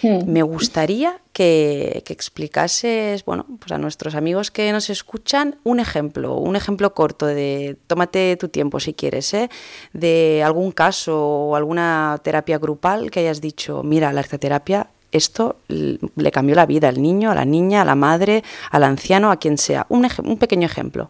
Hmm. 0.03 0.31
Me 0.31 0.43
gustaría 0.43 1.19
que, 1.33 2.03
que, 2.05 2.13
explicases, 2.13 3.25
bueno, 3.25 3.45
pues 3.59 3.71
a 3.71 3.79
nuestros 3.79 4.13
amigos 4.13 4.51
que 4.51 4.71
nos 4.71 4.89
escuchan, 4.91 5.57
un 5.63 5.79
ejemplo, 5.79 6.35
un 6.35 6.55
ejemplo 6.55 6.93
corto 6.93 7.25
de, 7.25 7.77
tómate 7.87 8.37
tu 8.37 8.49
tiempo 8.49 8.79
si 8.79 8.93
quieres, 8.93 9.33
¿eh? 9.33 9.49
de 9.93 10.43
algún 10.45 10.71
caso 10.71 11.17
o 11.17 11.55
alguna 11.55 12.19
terapia 12.23 12.59
grupal 12.59 13.09
que 13.09 13.21
hayas 13.21 13.41
dicho, 13.41 13.81
mira, 13.83 14.13
la 14.13 14.19
arteterapia 14.19 14.89
esto 15.11 15.57
le 15.67 16.31
cambió 16.31 16.55
la 16.55 16.65
vida 16.65 16.89
al 16.89 17.01
niño, 17.01 17.31
a 17.31 17.35
la 17.35 17.45
niña, 17.45 17.81
a 17.81 17.85
la 17.85 17.95
madre, 17.95 18.43
al 18.71 18.83
anciano, 18.83 19.31
a 19.31 19.37
quien 19.37 19.57
sea. 19.57 19.85
Un, 19.89 20.07
pequeño 20.37 20.65
ejemplo. 20.65 21.09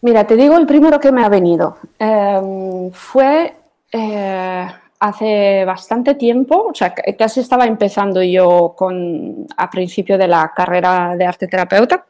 Mira, 0.00 0.26
te 0.26 0.36
digo 0.36 0.56
el 0.56 0.66
primero 0.66 0.98
que 0.98 1.12
me 1.12 1.24
ha 1.24 1.28
venido. 1.28 1.78
Em, 1.98 2.90
fue 2.90 3.54
eh, 3.92 4.66
hace 4.98 5.64
bastante 5.64 6.14
tiempo, 6.14 6.68
o 6.70 6.74
sea, 6.74 6.94
casi 7.18 7.40
estaba 7.40 7.66
empezando 7.66 8.22
yo 8.22 8.74
con, 8.76 9.46
a 9.56 9.68
principio 9.68 10.16
de 10.16 10.28
la 10.28 10.52
carrera 10.54 11.16
de 11.16 11.26
arte 11.26 11.48
terapeuta 11.48 12.04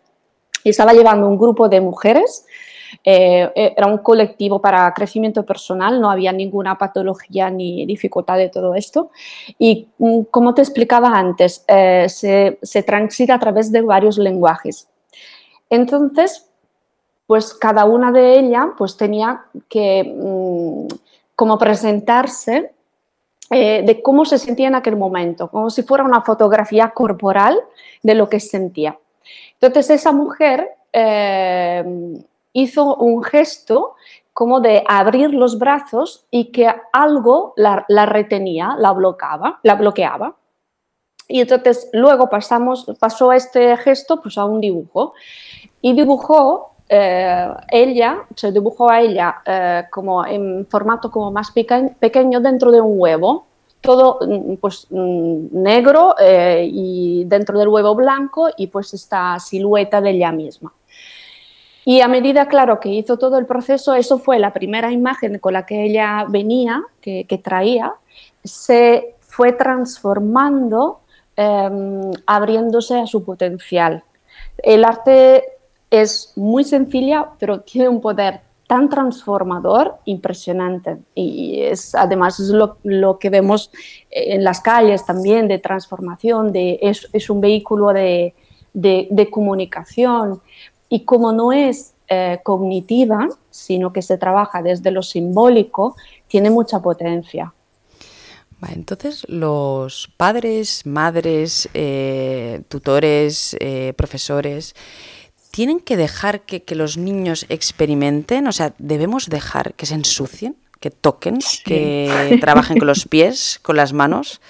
y 0.62 0.70
estaba 0.70 0.92
llevando 0.92 1.26
un 1.26 1.38
grupo 1.38 1.68
de 1.68 1.80
mujeres. 1.80 2.46
Eh, 3.04 3.50
era 3.54 3.86
un 3.86 3.98
colectivo 3.98 4.60
para 4.60 4.92
crecimiento 4.94 5.44
personal, 5.44 6.00
no 6.00 6.10
había 6.10 6.32
ninguna 6.32 6.76
patología 6.78 7.50
ni 7.50 7.86
dificultad 7.86 8.38
de 8.38 8.48
todo 8.48 8.74
esto. 8.74 9.10
Y 9.58 9.88
mm, 9.98 10.22
como 10.30 10.54
te 10.54 10.62
explicaba 10.62 11.08
antes, 11.16 11.64
eh, 11.68 12.06
se, 12.08 12.58
se 12.62 12.82
transita 12.82 13.34
a 13.34 13.38
través 13.38 13.72
de 13.72 13.82
varios 13.82 14.18
lenguajes. 14.18 14.88
Entonces, 15.70 16.48
pues 17.26 17.54
cada 17.54 17.84
una 17.84 18.12
de 18.12 18.38
ellas 18.38 18.66
pues 18.76 18.96
tenía 18.96 19.44
que 19.68 20.04
mm, 20.04 20.86
como 21.34 21.58
presentarse 21.58 22.72
eh, 23.50 23.82
de 23.84 24.02
cómo 24.02 24.24
se 24.24 24.38
sentía 24.38 24.68
en 24.68 24.74
aquel 24.74 24.96
momento, 24.96 25.48
como 25.48 25.68
si 25.70 25.82
fuera 25.82 26.04
una 26.04 26.22
fotografía 26.22 26.90
corporal 26.90 27.58
de 28.02 28.14
lo 28.14 28.28
que 28.28 28.40
sentía. 28.40 28.98
Entonces 29.60 29.90
esa 29.90 30.12
mujer 30.12 30.70
eh, 30.92 31.84
hizo 32.52 32.96
un 32.96 33.22
gesto 33.22 33.94
como 34.32 34.60
de 34.60 34.82
abrir 34.88 35.34
los 35.34 35.58
brazos 35.58 36.26
y 36.30 36.46
que 36.46 36.72
algo 36.92 37.54
la, 37.56 38.06
retenía, 38.06 38.74
la 38.78 38.92
bloqueaba, 38.92 39.60
la 39.62 39.74
bloqueaba. 39.74 40.36
Y 41.28 41.40
entonces 41.40 41.88
luego 41.92 42.28
pasamos, 42.28 42.86
pasó 42.98 43.32
este 43.32 43.76
gesto 43.76 44.20
pues, 44.20 44.36
a 44.38 44.44
un 44.44 44.60
dibujo 44.60 45.14
y 45.80 45.94
dibujó 45.94 46.72
eh, 46.88 47.48
ella, 47.70 48.24
se 48.34 48.52
dibujó 48.52 48.90
a 48.90 49.00
ella 49.00 49.42
eh, 49.46 49.84
como 49.90 50.26
en 50.26 50.66
formato 50.66 51.10
como 51.10 51.30
más 51.30 51.50
pequeño 51.50 52.40
dentro 52.40 52.70
de 52.70 52.80
un 52.80 53.00
huevo, 53.00 53.46
todo 53.80 54.18
mm, 54.20 54.56
pues 54.56 54.86
mm, 54.90 55.62
negro 55.62 56.14
eh, 56.18 56.68
y 56.70 57.24
dentro 57.24 57.58
del 57.58 57.68
huevo 57.68 57.94
blanco 57.94 58.50
y 58.56 58.66
pues 58.66 58.92
esta 58.92 59.38
silueta 59.38 60.00
de 60.00 60.10
ella 60.10 60.32
misma. 60.32 60.72
Y 61.84 62.00
a 62.00 62.08
medida, 62.08 62.46
claro, 62.46 62.78
que 62.78 62.88
hizo 62.88 63.18
todo 63.18 63.38
el 63.38 63.46
proceso, 63.46 63.94
eso 63.94 64.18
fue 64.18 64.38
la 64.38 64.52
primera 64.52 64.92
imagen 64.92 65.38
con 65.38 65.54
la 65.54 65.66
que 65.66 65.84
ella 65.84 66.24
venía, 66.28 66.82
que, 67.00 67.40
traía, 67.42 67.92
se 68.44 69.16
fue 69.20 69.52
transformando, 69.52 71.00
em, 71.36 72.12
abriéndose 72.26 73.00
a 73.00 73.06
su 73.06 73.24
potencial. 73.24 74.04
El 74.58 74.84
arte 74.84 75.44
es 75.90 76.32
muy 76.36 76.64
sencilla, 76.64 77.28
pero 77.38 77.60
tiene 77.60 77.88
un 77.88 78.00
poder 78.00 78.40
tan 78.72 78.88
transformador 78.88 79.96
impresionante. 80.06 80.96
Y 81.14 81.60
es, 81.60 81.94
además 81.94 82.40
es 82.40 82.48
lo, 82.48 83.18
que 83.18 83.28
vemos 83.28 83.70
en 84.10 84.42
las 84.44 84.62
calles 84.62 85.04
también 85.04 85.46
de 85.46 85.58
transformación, 85.58 86.52
de, 86.52 86.78
es, 86.80 87.28
un 87.28 87.42
vehículo 87.42 87.88
de, 87.92 88.34
comunicación. 89.30 90.40
Y 90.92 91.06
como 91.06 91.32
no 91.32 91.52
es 91.52 91.94
eh, 92.06 92.40
cognitiva, 92.44 93.26
sino 93.50 93.94
que 93.94 94.02
se 94.02 94.18
trabaja 94.18 94.60
desde 94.60 94.90
lo 94.90 95.02
simbólico, 95.02 95.96
tiene 96.28 96.50
mucha 96.50 96.82
potencia. 96.82 97.54
Entonces, 98.68 99.24
los 99.26 100.12
padres, 100.18 100.84
madres, 100.84 101.70
eh, 101.72 102.60
tutores, 102.68 103.56
eh, 103.58 103.94
profesores, 103.96 104.74
¿tienen 105.50 105.80
que 105.80 105.96
dejar 105.96 106.42
que, 106.42 106.62
los 106.74 106.98
niños 106.98 107.46
experimenten? 107.48 108.46
O 108.46 108.52
sea, 108.52 108.74
¿debemos 108.76 109.30
dejar 109.30 109.72
que 109.72 109.86
se 109.86 109.94
ensucien, 109.94 110.56
que 110.78 110.90
toquen, 110.90 111.38
que 111.64 112.36
trabajen 112.42 112.76
con 112.76 112.86
los 112.86 113.08
pies, 113.08 113.60
con 113.62 113.76
las 113.76 113.94
manos? 113.94 114.42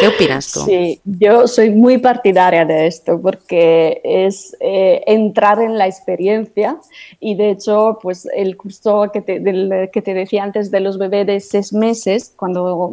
¿Qué 0.00 0.08
opinas 0.08 0.52
tú? 0.52 0.60
Sí, 0.60 1.00
yo 1.04 1.46
soy 1.46 1.70
muy 1.70 1.98
partidaria 1.98 2.64
de 2.64 2.86
esto 2.86 3.20
porque 3.20 4.00
es 4.04 4.56
eh, 4.60 5.02
entrar 5.06 5.60
en 5.60 5.78
la 5.78 5.86
experiencia 5.86 6.78
y 7.18 7.34
de 7.34 7.50
hecho, 7.50 7.98
pues 8.02 8.26
el 8.34 8.56
curso 8.56 9.10
que 9.12 9.20
te, 9.20 9.90
que 9.92 10.02
te 10.02 10.14
decía 10.14 10.42
antes 10.42 10.70
de 10.70 10.80
los 10.80 10.98
bebés 10.98 11.26
de 11.26 11.40
seis 11.40 11.72
meses, 11.72 12.32
cuando, 12.36 12.92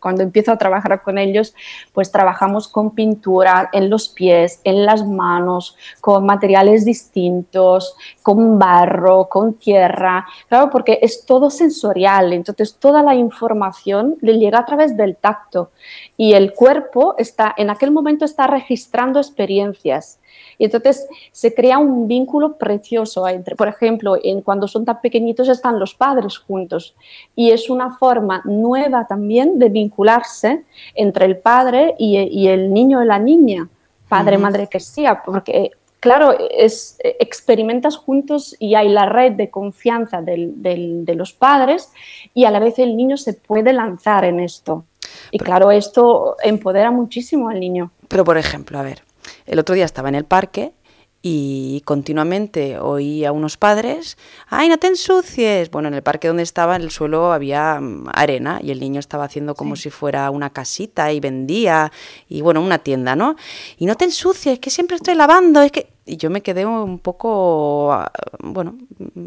cuando 0.00 0.22
empiezo 0.22 0.52
a 0.52 0.58
trabajar 0.58 1.02
con 1.02 1.18
ellos, 1.18 1.54
pues 1.92 2.10
trabajamos 2.10 2.68
con 2.68 2.94
pintura 2.94 3.68
en 3.72 3.90
los 3.90 4.08
pies, 4.08 4.60
en 4.64 4.84
las 4.86 5.06
manos, 5.06 5.76
con 6.00 6.24
materiales 6.26 6.84
distintos, 6.84 7.96
con 8.22 8.58
barro, 8.58 9.28
con 9.28 9.54
tierra, 9.54 10.26
claro, 10.48 10.70
porque 10.70 10.98
es 11.02 11.24
todo 11.26 11.50
sensorial, 11.50 12.32
entonces 12.32 12.76
toda 12.78 13.02
la 13.02 13.14
información 13.14 14.16
le 14.20 14.38
llega 14.38 14.60
a 14.60 14.66
través 14.66 14.96
del 14.96 15.16
tacto 15.16 15.70
y 16.16 16.34
el 16.34 16.52
cuerpo 16.52 17.14
está, 17.18 17.54
en 17.56 17.70
aquel 17.70 17.90
momento 17.90 18.24
está 18.24 18.46
registrando 18.46 19.18
experiencias. 19.18 20.20
Y 20.58 20.64
entonces 20.66 21.08
se 21.32 21.54
crea 21.54 21.78
un 21.78 22.06
vínculo 22.06 22.56
precioso 22.56 23.26
entre, 23.26 23.56
por 23.56 23.68
ejemplo, 23.68 24.16
en, 24.22 24.40
cuando 24.40 24.68
son 24.68 24.84
tan 24.84 25.00
pequeñitos 25.00 25.48
están 25.48 25.80
los 25.80 25.94
padres 25.94 26.38
juntos. 26.38 26.94
Y 27.34 27.50
es 27.50 27.68
una 27.68 27.96
forma 27.96 28.42
nueva 28.44 29.06
también 29.06 29.58
de 29.58 29.68
vincularse 29.68 30.64
entre 30.94 31.26
el 31.26 31.38
padre 31.38 31.94
y, 31.98 32.46
el 32.46 32.72
niño 32.72 33.02
y 33.02 33.06
la 33.06 33.18
niña, 33.18 33.68
padre, 34.08 34.38
madre 34.38 34.68
que 34.68 34.78
sea, 34.78 35.22
porque 35.22 35.72
claro, 35.98 36.36
es, 36.50 36.98
experimentas 37.02 37.96
juntos 37.96 38.54
y 38.60 38.74
hay 38.74 38.88
la 38.88 39.06
red 39.06 39.32
de 39.32 39.50
confianza 39.50 40.20
de 40.22 41.14
los 41.16 41.32
padres 41.32 41.90
y 42.34 42.44
a 42.44 42.50
la 42.50 42.60
vez 42.60 42.78
el 42.78 42.96
niño 42.96 43.16
se 43.16 43.32
puede 43.32 43.72
lanzar 43.72 44.24
en 44.24 44.38
esto. 44.38 44.84
Y 45.34 45.38
claro, 45.40 45.72
esto 45.72 46.36
empodera 46.44 46.92
muchísimo 46.92 47.48
al 47.48 47.58
niño. 47.58 47.90
Pero, 48.06 48.22
por 48.22 48.38
ejemplo, 48.38 48.78
a 48.78 48.82
ver, 48.82 49.02
el 49.46 49.58
otro 49.58 49.74
día 49.74 49.84
estaba 49.84 50.08
en 50.08 50.14
el 50.14 50.24
parque 50.24 50.74
y 51.22 51.82
continuamente 51.84 52.78
oí 52.78 53.24
a 53.24 53.32
unos 53.32 53.56
padres, 53.56 54.16
¡ay, 54.46 54.68
no 54.68 54.78
te 54.78 54.86
ensucies! 54.86 55.72
Bueno, 55.72 55.88
en 55.88 55.94
el 55.94 56.04
parque 56.04 56.28
donde 56.28 56.44
estaba, 56.44 56.76
en 56.76 56.82
el 56.82 56.92
suelo 56.92 57.32
había 57.32 57.80
mm, 57.80 58.10
arena 58.14 58.60
y 58.62 58.70
el 58.70 58.78
niño 58.78 59.00
estaba 59.00 59.24
haciendo 59.24 59.56
como 59.56 59.74
si 59.74 59.90
fuera 59.90 60.30
una 60.30 60.50
casita 60.50 61.12
y 61.12 61.18
vendía, 61.18 61.90
y 62.28 62.40
bueno, 62.40 62.60
una 62.60 62.78
tienda, 62.78 63.16
¿no? 63.16 63.34
Y 63.76 63.86
no 63.86 63.96
te 63.96 64.04
ensucies, 64.04 64.60
que 64.60 64.70
siempre 64.70 64.94
estoy 64.94 65.16
lavando, 65.16 65.62
es 65.62 65.72
que... 65.72 65.88
Y 66.06 66.16
yo 66.16 66.30
me 66.30 66.42
quedé 66.42 66.64
un 66.64 67.00
poco, 67.00 67.92
ah, 67.92 68.12
bueno, 68.38 68.76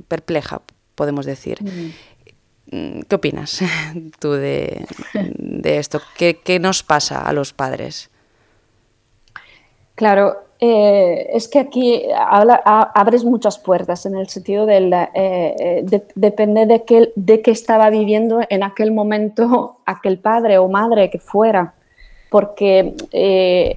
perpleja, 0.08 0.62
podemos 0.96 1.26
decir. 1.26 1.62
Mm. 1.62 1.92
Mm, 2.72 3.02
¿Qué 3.08 3.16
opinas 3.16 3.62
tú 4.20 4.32
de, 4.34 4.86
esto? 5.64 6.02
¿Qué, 6.18 6.60
nos 6.60 6.84
pasa 6.84 7.22
a 7.22 7.34
los 7.34 7.54
padres? 7.54 8.10
Claro, 9.96 10.38
eh, 10.60 11.30
es 11.34 11.48
que 11.48 11.60
aquí 11.60 12.04
abres 12.14 13.24
muchas 13.24 13.58
puertas 13.58 14.06
en 14.06 14.16
el 14.16 14.28
sentido 14.28 14.66
del 14.66 14.92
eh, 14.94 15.10
eh, 15.14 15.86
depende 16.16 16.66
de 16.66 16.84
qué, 16.84 17.12
de 17.16 17.42
qué 17.42 17.52
estaba 17.52 17.90
viviendo 17.90 18.42
en 18.50 18.64
aquel 18.64 18.92
momento 18.92 19.78
aquel 19.86 20.20
padre 20.20 20.58
o 20.58 20.68
madre 20.68 21.10
que 21.10 21.20
fuera, 21.20 21.74
porque 22.30 22.94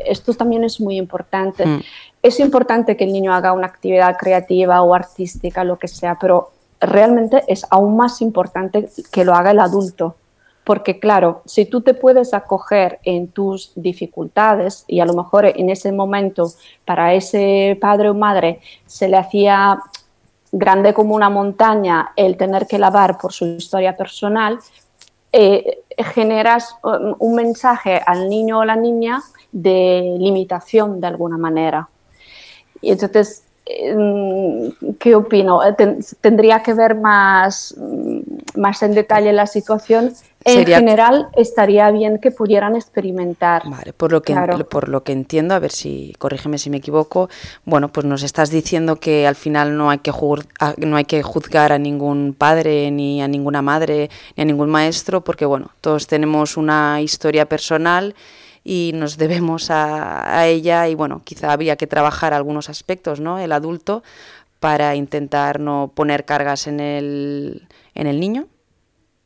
esto 0.06 0.34
también 0.34 0.64
es 0.64 0.80
muy 0.80 0.96
importante. 0.96 1.64
Mm. 1.64 1.82
Es 2.22 2.40
importante 2.40 2.96
que 2.96 3.04
el 3.04 3.12
niño 3.12 3.32
haga 3.32 3.52
una 3.52 3.68
actividad 3.68 4.16
creativa 4.18 4.82
o 4.82 4.92
artística, 4.92 5.64
lo 5.64 5.78
que 5.78 5.88
sea, 5.88 6.18
pero 6.20 6.50
realmente 6.80 7.44
es 7.46 7.66
aún 7.70 7.96
más 7.96 8.20
importante 8.22 8.88
que 9.12 9.24
lo 9.24 9.34
haga 9.34 9.50
el 9.50 9.60
adulto. 9.60 10.16
Porque 10.64 11.00
claro, 11.00 11.42
si 11.46 11.64
tú 11.64 11.80
te 11.80 11.94
puedes 11.94 12.34
acoger 12.34 13.00
en 13.04 13.28
tus 13.28 13.72
dificultades 13.74 14.84
y 14.86 15.00
a 15.00 15.06
lo 15.06 15.14
mejor 15.14 15.46
en 15.46 15.70
ese 15.70 15.90
momento 15.90 16.52
para 16.84 17.14
ese 17.14 17.78
padre 17.80 18.10
o 18.10 18.14
madre 18.14 18.60
se 18.86 19.08
le 19.08 19.16
hacía 19.16 19.80
grande 20.52 20.92
como 20.94 21.14
una 21.14 21.30
montaña 21.30 22.12
el 22.16 22.36
tener 22.36 22.66
que 22.66 22.78
lavar 22.78 23.18
por 23.18 23.32
su 23.32 23.46
historia 23.46 23.96
personal, 23.96 24.58
eh, 25.32 25.82
generas 26.14 26.76
un 26.82 27.34
mensaje 27.34 28.00
al 28.04 28.28
niño 28.28 28.58
o 28.58 28.64
la 28.64 28.76
niña 28.76 29.22
de 29.52 30.16
limitación 30.18 31.00
de 31.00 31.06
alguna 31.06 31.38
manera. 31.38 31.88
Y 32.80 32.90
entonces 32.90 33.44
¿Qué 33.66 35.14
opino? 35.14 35.62
Eh, 35.62 35.76
tendría 36.20 36.62
que 36.62 36.74
ver 36.74 36.94
más, 36.94 37.76
más 38.56 38.82
en 38.82 38.94
detalle 38.94 39.32
la 39.32 39.46
situación. 39.46 40.12
En 40.44 40.66
general, 40.66 41.28
estaría 41.36 41.90
bien 41.90 42.18
que 42.18 42.30
pudieran 42.30 42.74
experimentar. 42.74 43.62
Vale, 43.66 43.92
por 43.92 44.10
lo, 44.10 44.22
que, 44.22 44.34
por 44.70 44.88
lo 44.88 45.02
que 45.04 45.12
entiendo, 45.12 45.54
a 45.54 45.58
ver 45.58 45.70
si, 45.70 46.14
corrígeme 46.18 46.56
si 46.56 46.70
me 46.70 46.78
equivoco, 46.78 47.28
bueno, 47.66 47.88
pues 47.88 48.06
nos 48.06 48.22
estás 48.22 48.50
diciendo 48.50 48.96
que 48.96 49.26
al 49.26 49.34
final 49.34 49.76
no 49.76 49.90
hay 49.90 49.98
que, 49.98 50.12
no 50.78 50.96
hay 50.96 51.04
que 51.04 51.22
juzgar 51.22 51.72
a 51.72 51.78
ningún 51.78 52.34
padre, 52.36 52.90
ni 52.90 53.20
a 53.22 53.28
ninguna 53.28 53.60
madre, 53.60 54.08
ni 54.36 54.42
a 54.42 54.46
ningún 54.46 54.70
maestro, 54.70 55.20
porque 55.20 55.44
bueno, 55.44 55.72
todos 55.82 56.06
tenemos 56.06 56.56
una 56.56 57.02
historia 57.02 57.46
personal 57.46 58.14
y 58.64 58.92
nos 58.94 59.16
debemos 59.16 59.70
a, 59.70 60.46
ella 60.46 60.88
y 60.88 60.94
bueno, 60.94 61.22
quizá 61.24 61.52
había 61.52 61.76
que 61.76 61.86
trabajar 61.86 62.34
algunos 62.34 62.68
aspectos, 62.68 63.20
¿no? 63.20 63.38
El 63.38 63.52
adulto 63.52 64.02
para 64.58 64.94
intentar 64.94 65.60
no 65.60 65.92
poner 65.94 66.24
cargas 66.24 66.66
en 66.66 66.80
el, 66.80 67.66
en 67.94 68.06
el 68.06 68.20
niño. 68.20 68.46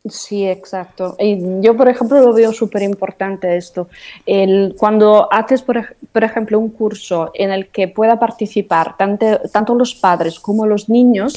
Sí, 0.07 0.47
exacto. 0.47 1.17
Y 1.19 1.63
yo, 1.63 1.75
por 1.79 1.89
ejemplo, 1.89 2.21
lo 2.21 2.35
veo 2.35 2.53
súper 2.53 2.83
importante 2.83 3.57
esto. 3.57 3.89
El, 4.27 4.75
cuando 4.79 5.33
haces, 5.33 5.63
por, 5.63 5.79
ejemplo, 6.23 6.59
un 6.59 6.69
curso 6.69 7.31
en 7.33 7.51
el 7.51 7.69
que 7.69 7.89
pueda 7.89 8.19
participar 8.19 8.99
tanto, 8.99 9.41
tanto 9.51 9.75
los 9.75 9.95
padres 9.95 10.39
como 10.39 10.67
los 10.67 10.91
niños, 10.91 11.35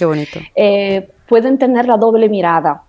eh, 0.53 1.09
pueden 1.29 1.57
tener 1.57 1.88
la 1.88 1.95
doble 1.95 2.27
mirada. 2.27 2.83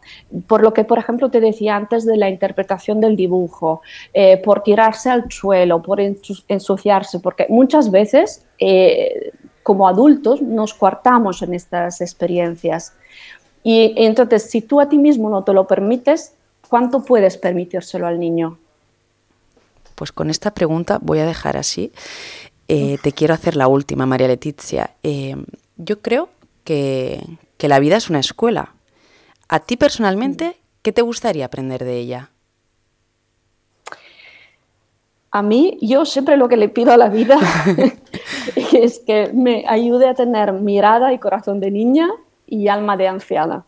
Por 0.49 0.63
lo 0.63 0.75
que, 0.75 0.83
por 0.83 0.99
ejemplo, 0.99 1.31
te 1.31 1.41
decía 1.41 1.77
antes 1.77 2.05
de 2.05 2.17
la 2.17 2.29
interpretación 2.29 3.01
del 3.01 3.15
dibujo, 3.15 3.83
eh, 4.13 4.39
por 4.39 4.65
tirarse 4.65 5.11
al 5.11 5.31
suelo, 5.31 5.81
por 5.81 6.01
ensuciarse, 6.01 7.21
porque 7.21 7.47
muchas 7.49 7.93
veces, 7.93 8.45
eh, 8.59 9.31
como 9.63 9.87
adultos, 9.87 10.43
nos 10.43 10.75
coartamos 10.75 11.43
en 11.43 11.55
estas 11.55 12.01
experiencias. 12.01 12.95
Y 13.63 13.95
entonces, 13.97 14.51
si 14.51 14.63
tú 14.63 14.81
a 14.81 14.89
ti 14.89 14.99
mismo 14.99 15.31
no 15.31 15.45
te 15.45 15.53
lo 15.53 15.67
permites, 15.67 16.33
¿cuánto 16.69 17.05
puedes 17.05 17.37
permitírselo 17.37 18.07
al 18.07 18.19
niño? 18.19 18.59
Pues 19.95 20.13
con 20.13 20.31
esta 20.31 20.53
pregunta 20.53 20.99
voy 21.01 21.19
a 21.19 21.27
dejar 21.27 21.57
así. 21.57 21.93
Eh, 22.69 22.99
te 23.03 23.13
quiero 23.13 23.35
hacer 23.35 23.57
la 23.57 23.69
última, 23.69 24.07
María 24.07 24.29
Letizia. 24.29 24.91
Eh, 25.03 25.37
yo 25.77 26.01
creo 26.01 26.29
que, 26.65 27.23
que 27.57 27.69
la 27.69 27.79
vida 27.79 27.97
es 27.97 28.11
una 28.11 28.21
escuela. 28.21 28.75
A 29.49 29.61
ti 29.61 29.77
personalmente, 29.77 30.57
¿qué 30.83 30.93
te 30.93 31.03
gustaría 31.03 31.47
aprender 31.47 31.85
de 31.85 31.99
ella? 31.99 32.31
A 35.31 35.43
mí, 35.43 35.79
yo 35.83 36.05
siempre 36.05 36.37
lo 36.37 36.49
que 36.49 36.57
le 36.57 36.69
pido 36.69 36.93
a 36.93 36.97
la 36.97 37.09
vida 37.09 37.39
es 38.73 38.99
que 39.01 39.31
me 39.33 39.65
ayude 39.69 40.09
a 40.09 40.15
tener 40.15 40.53
mirada 40.53 41.13
y 41.13 41.19
corazón 41.19 41.61
de 41.61 41.71
niña 41.71 42.09
y 42.49 42.69
alma 42.69 42.97
de 42.97 43.09
anciana, 43.09 43.65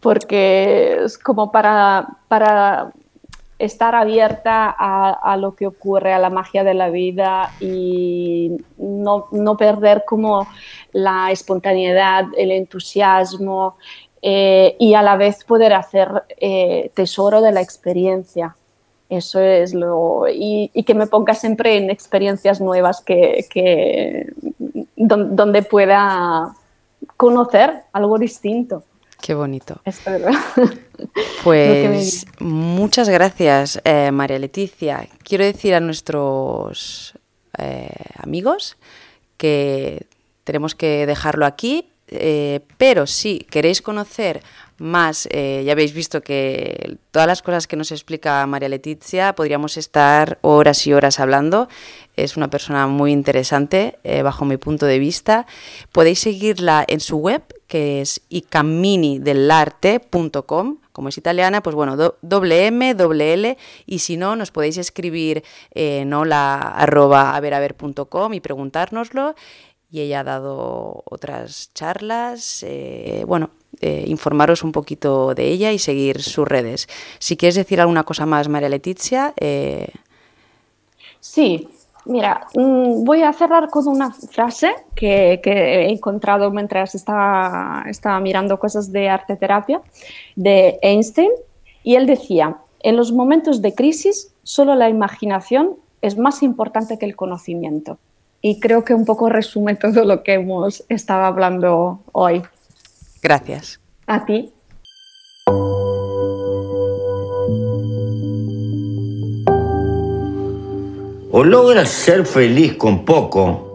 porque 0.00 1.04
es 1.04 1.18
como 1.18 1.50
para, 1.52 2.08
para 2.28 2.92
estar 3.58 3.94
abierta 3.94 4.74
a, 4.78 5.36
lo 5.36 5.54
que 5.54 5.66
ocurre, 5.66 6.12
a 6.12 6.18
la 6.18 6.30
magia 6.30 6.62
de 6.62 6.74
la 6.74 6.90
vida 6.90 7.50
y 7.60 8.52
no, 8.76 9.26
no 9.32 9.56
perder 9.56 10.04
como 10.06 10.46
la 10.92 11.30
espontaneidad, 11.32 12.26
el 12.36 12.52
entusiasmo 12.52 13.76
eh, 14.22 14.76
y 14.78 14.94
a 14.94 15.02
la 15.02 15.16
vez 15.16 15.44
poder 15.44 15.72
hacer 15.72 16.24
eh, 16.38 16.90
tesoro 16.94 17.40
de 17.40 17.52
la 17.52 17.60
experiencia. 17.60 18.56
Eso 19.08 19.40
es 19.40 19.72
lo. 19.72 20.26
Y, 20.30 20.70
que 20.86 20.94
me 20.94 21.06
ponga 21.06 21.34
siempre 21.34 21.78
en 21.78 21.88
experiencias 21.88 22.60
nuevas 22.60 23.00
que, 23.00 23.46
que 23.48 24.26
donde 24.96 25.62
pueda 25.62 26.54
conocer 27.18 27.82
algo 27.92 28.16
distinto. 28.16 28.84
Qué 29.20 29.34
bonito. 29.34 29.80
Pues 31.44 32.26
muchas 32.40 33.08
gracias, 33.08 33.80
eh, 33.84 34.10
María 34.10 34.38
Leticia. 34.38 35.08
Quiero 35.22 35.44
decir 35.44 35.74
a 35.74 35.80
nuestros 35.80 37.14
eh, 37.56 37.88
amigos 38.16 38.76
que 39.36 40.06
tenemos 40.42 40.74
que 40.74 41.06
dejarlo 41.06 41.46
aquí, 41.46 41.92
eh, 42.08 42.60
pero 42.76 43.06
si 43.06 43.38
queréis 43.50 43.80
conocer 43.80 44.42
más, 44.78 45.28
ya 45.30 45.72
habéis 45.72 45.92
visto 45.92 46.22
que 46.22 46.98
todas 47.10 47.26
las 47.26 47.42
cosas 47.42 47.66
que 47.66 47.76
nos 47.76 47.92
explica 47.92 48.46
María 48.46 48.68
Leticia 48.68 49.34
podríamos 49.34 49.76
estar 49.76 50.38
horas 50.42 50.86
y 50.86 50.92
horas 50.92 51.20
hablando 51.20 51.68
es 52.18 52.36
una 52.36 52.50
persona 52.50 52.86
muy 52.88 53.12
interesante 53.12 54.00
eh, 54.02 54.22
bajo 54.22 54.44
mi 54.44 54.56
punto 54.56 54.86
de 54.86 54.98
vista. 54.98 55.46
Podéis 55.92 56.18
seguirla 56.18 56.84
en 56.88 56.98
su 56.98 57.18
web, 57.18 57.44
que 57.68 58.00
es 58.00 58.22
icamminidelarte.com. 58.28 60.78
Como 60.90 61.10
es 61.10 61.18
italiana, 61.18 61.62
pues 61.62 61.76
bueno, 61.76 61.96
doble 62.22 62.66
M, 62.66 62.94
doble 62.94 63.34
L, 63.34 63.56
y 63.86 64.00
si 64.00 64.16
no, 64.16 64.34
nos 64.34 64.50
podéis 64.50 64.78
escribir 64.78 65.44
en 65.70 66.12
hola 66.12 66.56
arroba 66.56 67.40
y 68.32 68.40
preguntárnoslo. 68.40 69.36
Y 69.90 70.00
ella 70.00 70.20
ha 70.20 70.24
dado 70.24 71.02
otras 71.06 71.70
charlas, 71.72 72.62
eh, 72.64 73.22
bueno, 73.28 73.50
eh, 73.80 74.04
informaros 74.06 74.62
un 74.64 74.72
poquito 74.72 75.34
de 75.34 75.48
ella 75.48 75.72
y 75.72 75.78
seguir 75.78 76.22
sus 76.22 76.46
redes. 76.46 76.88
Si 77.18 77.36
quieres 77.36 77.54
decir 77.54 77.80
alguna 77.80 78.04
cosa 78.04 78.26
más, 78.26 78.48
María 78.48 78.68
Letizia. 78.68 79.34
Sí, 81.20 81.68
Mira, 82.08 82.46
mm, 82.54 83.04
voy 83.04 83.22
a 83.22 83.34
cerrar 83.34 83.68
con 83.68 83.86
una 83.86 84.10
frase 84.10 84.74
que, 84.94 85.40
he 85.44 85.90
encontrado 85.90 86.50
mientras 86.50 86.94
estaba, 86.94 87.84
estaba, 87.86 88.18
mirando 88.18 88.58
cosas 88.58 88.90
de 88.90 89.10
arte 89.10 89.36
terapia 89.36 89.82
de 90.34 90.78
Einstein 90.80 91.30
y 91.82 91.96
él 91.96 92.06
decía, 92.06 92.56
en 92.80 92.96
los 92.96 93.12
momentos 93.12 93.60
de 93.60 93.74
crisis 93.74 94.32
solo 94.42 94.74
la 94.74 94.88
imaginación 94.88 95.76
es 96.00 96.16
más 96.16 96.42
importante 96.42 96.98
que 96.98 97.04
el 97.04 97.14
conocimiento. 97.14 97.98
Y 98.40 98.58
creo 98.58 98.84
que 98.84 98.94
un 98.94 99.04
poco 99.04 99.28
resume 99.28 99.74
todo 99.76 100.04
lo 100.04 100.22
que 100.22 100.34
hemos 100.34 100.84
estado 100.88 101.24
hablando 101.24 102.00
hoy. 102.12 102.42
Gracias. 103.22 103.80
A 104.06 104.24
ti. 104.24 104.52
O 111.30 111.44
logras 111.44 111.88
ser 111.90 112.24
feliz 112.24 112.74
con 112.74 113.04
poco 113.04 113.68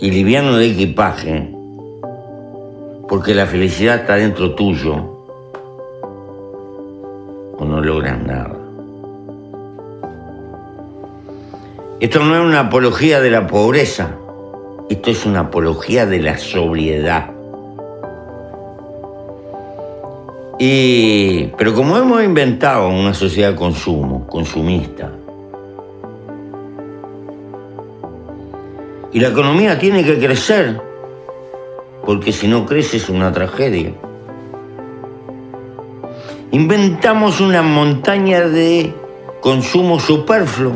y 0.00 0.10
liviano 0.10 0.56
de 0.56 0.70
equipaje, 0.70 1.54
porque 3.08 3.34
la 3.34 3.46
felicidad 3.46 3.96
está 4.00 4.16
dentro 4.16 4.54
tuyo, 4.54 4.96
o 7.58 7.64
no 7.64 7.80
logras 7.80 8.18
nada. 8.22 8.56
Esto 12.00 12.20
no 12.24 12.34
es 12.34 12.42
una 12.42 12.60
apología 12.60 13.20
de 13.20 13.30
la 13.30 13.46
pobreza, 13.46 14.16
esto 14.90 15.10
es 15.10 15.24
una 15.26 15.40
apología 15.40 16.06
de 16.06 16.20
la 16.20 16.38
sobriedad. 16.38 17.33
Pero 21.56 21.74
como 21.74 21.96
hemos 21.96 22.22
inventado 22.22 22.88
una 22.88 23.14
sociedad 23.14 23.50
de 23.50 23.56
consumo, 23.56 24.26
consumista, 24.26 25.10
Y 29.14 29.20
la 29.20 29.28
economía 29.28 29.78
tiene 29.78 30.02
que 30.02 30.18
crecer, 30.18 30.80
porque 32.04 32.32
si 32.32 32.48
no 32.48 32.66
crece 32.66 32.96
es 32.96 33.08
una 33.08 33.30
tragedia. 33.30 33.92
Inventamos 36.50 37.40
una 37.40 37.62
montaña 37.62 38.40
de 38.40 38.92
consumo 39.40 40.00
superfluo 40.00 40.72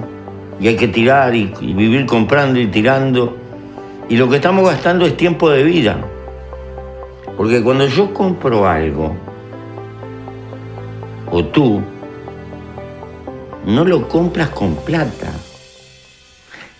y 0.60 0.68
hay 0.68 0.76
que 0.76 0.86
tirar 0.86 1.34
y, 1.34 1.46
vivir 1.46 2.06
comprando 2.06 2.60
y 2.60 2.68
tirando. 2.68 3.36
Y 4.08 4.16
lo 4.16 4.28
que 4.28 4.36
estamos 4.36 4.64
gastando 4.64 5.04
es 5.04 5.16
tiempo 5.16 5.50
de 5.50 5.64
vida. 5.64 5.98
Porque 7.36 7.60
cuando 7.60 7.88
yo 7.88 8.14
compro 8.14 8.68
algo, 8.68 9.16
o 11.30 11.44
tú, 11.44 11.80
no 13.66 13.84
lo 13.84 14.08
compras 14.08 14.50
con 14.50 14.74
plata 14.76 15.32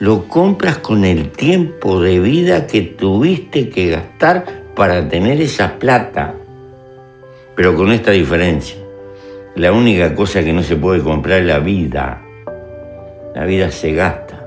lo 0.00 0.28
compras 0.28 0.78
con 0.78 1.04
el 1.04 1.30
tiempo 1.30 2.00
de 2.00 2.20
vida 2.20 2.68
que 2.68 2.82
tuviste 2.82 3.68
que 3.68 3.90
gastar 3.90 4.44
para 4.76 5.08
tener 5.08 5.40
esa 5.40 5.76
plata. 5.76 6.34
Pero 7.56 7.74
con 7.74 7.90
esta 7.90 8.12
diferencia. 8.12 8.76
La 9.56 9.72
única 9.72 10.14
cosa 10.14 10.44
que 10.44 10.52
no 10.52 10.62
se 10.62 10.76
puede 10.76 11.02
comprar 11.02 11.40
es 11.40 11.46
la 11.46 11.58
vida. 11.58 12.22
La 13.34 13.44
vida 13.44 13.72
se 13.72 13.92
gasta. 13.92 14.46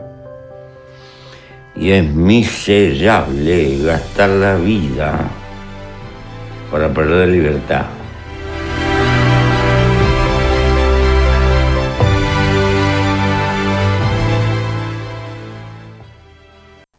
Y 1.75 1.91
es 1.91 2.05
miserable 2.05 3.77
gastar 3.83 4.29
la 4.29 4.55
vida 4.55 5.19
para 6.71 6.93
perder 6.93 7.27
libertad. 7.27 8.00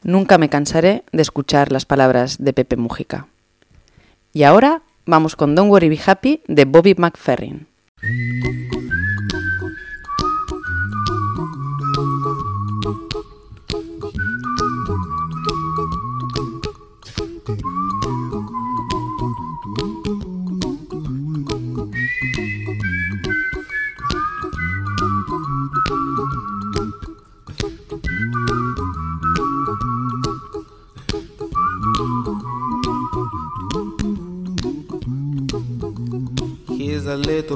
Nunca 0.05 0.37
me 0.39 0.49
cansaré 0.49 1.05
de 1.13 1.23
escuchar 1.23 1.71
las 1.71 1.87
palabras 1.87 2.43
de 2.43 2.53
Pepe 2.53 2.77
Mujica. 2.77 3.29
Y 4.33 4.43
ahora 4.43 4.83
vamos 5.07 5.37
con 5.37 5.55
Don't 5.55 5.71
Worry 5.71 5.89
Be 5.89 6.01
Happy 6.05 6.41
de 6.49 6.65
Bobby 6.65 6.95
McFerrin. 6.97 7.67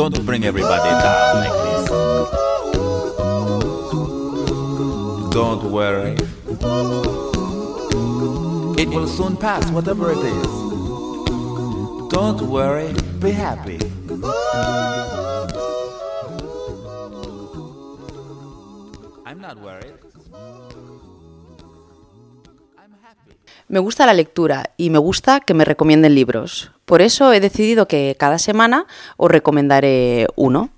Don't 0.00 0.24
bring 0.24 0.46
everybody 0.46 0.88
down 0.88 1.36
like 1.44 1.52
this. 1.52 1.90
Don't 5.30 5.64
worry. 5.70 6.16
It 8.80 8.88
will 8.88 9.06
soon 9.06 9.36
pass, 9.36 9.70
whatever 9.70 10.12
it 10.12 10.24
is. 10.24 10.46
Don't 12.08 12.40
worry, 12.48 12.94
be 13.18 13.30
happy. 13.30 13.78
I'm 19.26 19.38
not 19.38 19.60
worried. 19.60 19.98
Me 23.70 23.78
gusta 23.78 24.04
la 24.04 24.14
lectura 24.14 24.72
y 24.76 24.90
me 24.90 24.98
gusta 24.98 25.38
que 25.38 25.54
me 25.54 25.64
recomienden 25.64 26.16
libros. 26.16 26.72
Por 26.86 27.02
eso 27.02 27.32
he 27.32 27.38
decidido 27.38 27.86
que 27.86 28.16
cada 28.18 28.40
semana 28.40 28.88
os 29.16 29.30
recomendaré 29.30 30.26
uno. 30.34 30.70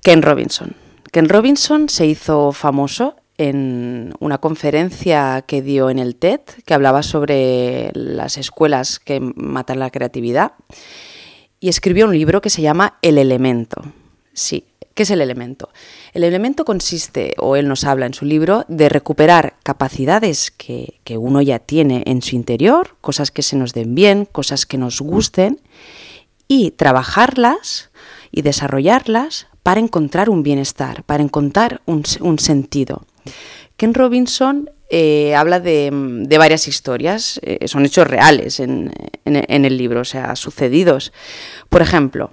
Ken 0.00 0.22
Robinson. 0.22 0.74
Ken 1.12 1.28
Robinson 1.28 1.90
se 1.90 2.06
hizo 2.06 2.52
famoso 2.52 3.16
en 3.36 4.14
una 4.18 4.38
conferencia 4.38 5.44
que 5.46 5.60
dio 5.60 5.90
en 5.90 5.98
el 5.98 6.16
TED, 6.16 6.40
que 6.64 6.72
hablaba 6.72 7.02
sobre 7.02 7.90
las 7.92 8.38
escuelas 8.38 8.98
que 8.98 9.20
matan 9.20 9.78
la 9.78 9.90
creatividad, 9.90 10.52
y 11.60 11.68
escribió 11.68 12.06
un 12.06 12.14
libro 12.14 12.40
que 12.40 12.48
se 12.48 12.62
llama 12.62 12.96
El 13.02 13.18
elemento. 13.18 13.82
Sí, 14.32 14.64
¿qué 14.98 15.04
es 15.04 15.10
el 15.12 15.20
elemento? 15.20 15.68
El 16.12 16.24
elemento 16.24 16.64
consiste, 16.64 17.34
o 17.38 17.54
él 17.54 17.68
nos 17.68 17.84
habla 17.84 18.06
en 18.06 18.14
su 18.14 18.24
libro, 18.24 18.64
de 18.66 18.88
recuperar 18.88 19.54
capacidades 19.62 20.50
que, 20.50 20.98
que 21.04 21.16
uno 21.16 21.40
ya 21.40 21.60
tiene 21.60 22.02
en 22.06 22.20
su 22.20 22.34
interior, 22.34 22.96
cosas 23.00 23.30
que 23.30 23.42
se 23.42 23.54
nos 23.54 23.74
den 23.74 23.94
bien, 23.94 24.24
cosas 24.24 24.66
que 24.66 24.76
nos 24.76 25.00
gusten, 25.00 25.60
y 26.48 26.72
trabajarlas 26.72 27.90
y 28.32 28.42
desarrollarlas 28.42 29.46
para 29.62 29.78
encontrar 29.78 30.30
un 30.30 30.42
bienestar, 30.42 31.04
para 31.04 31.22
encontrar 31.22 31.80
un, 31.86 32.04
sentido. 32.40 33.06
Ken 33.76 33.94
Robinson 33.94 34.68
eh, 34.90 35.36
habla 35.36 35.60
de, 35.60 35.90
de, 35.92 36.38
varias 36.38 36.66
historias, 36.66 37.38
eh, 37.44 37.68
son 37.68 37.86
hechos 37.86 38.08
reales 38.08 38.58
en, 38.58 38.92
en, 39.24 39.64
el 39.64 39.76
libro, 39.76 40.00
o 40.00 40.04
sea, 40.04 40.34
sucedidos. 40.34 41.12
Por 41.68 41.82
ejemplo, 41.82 42.32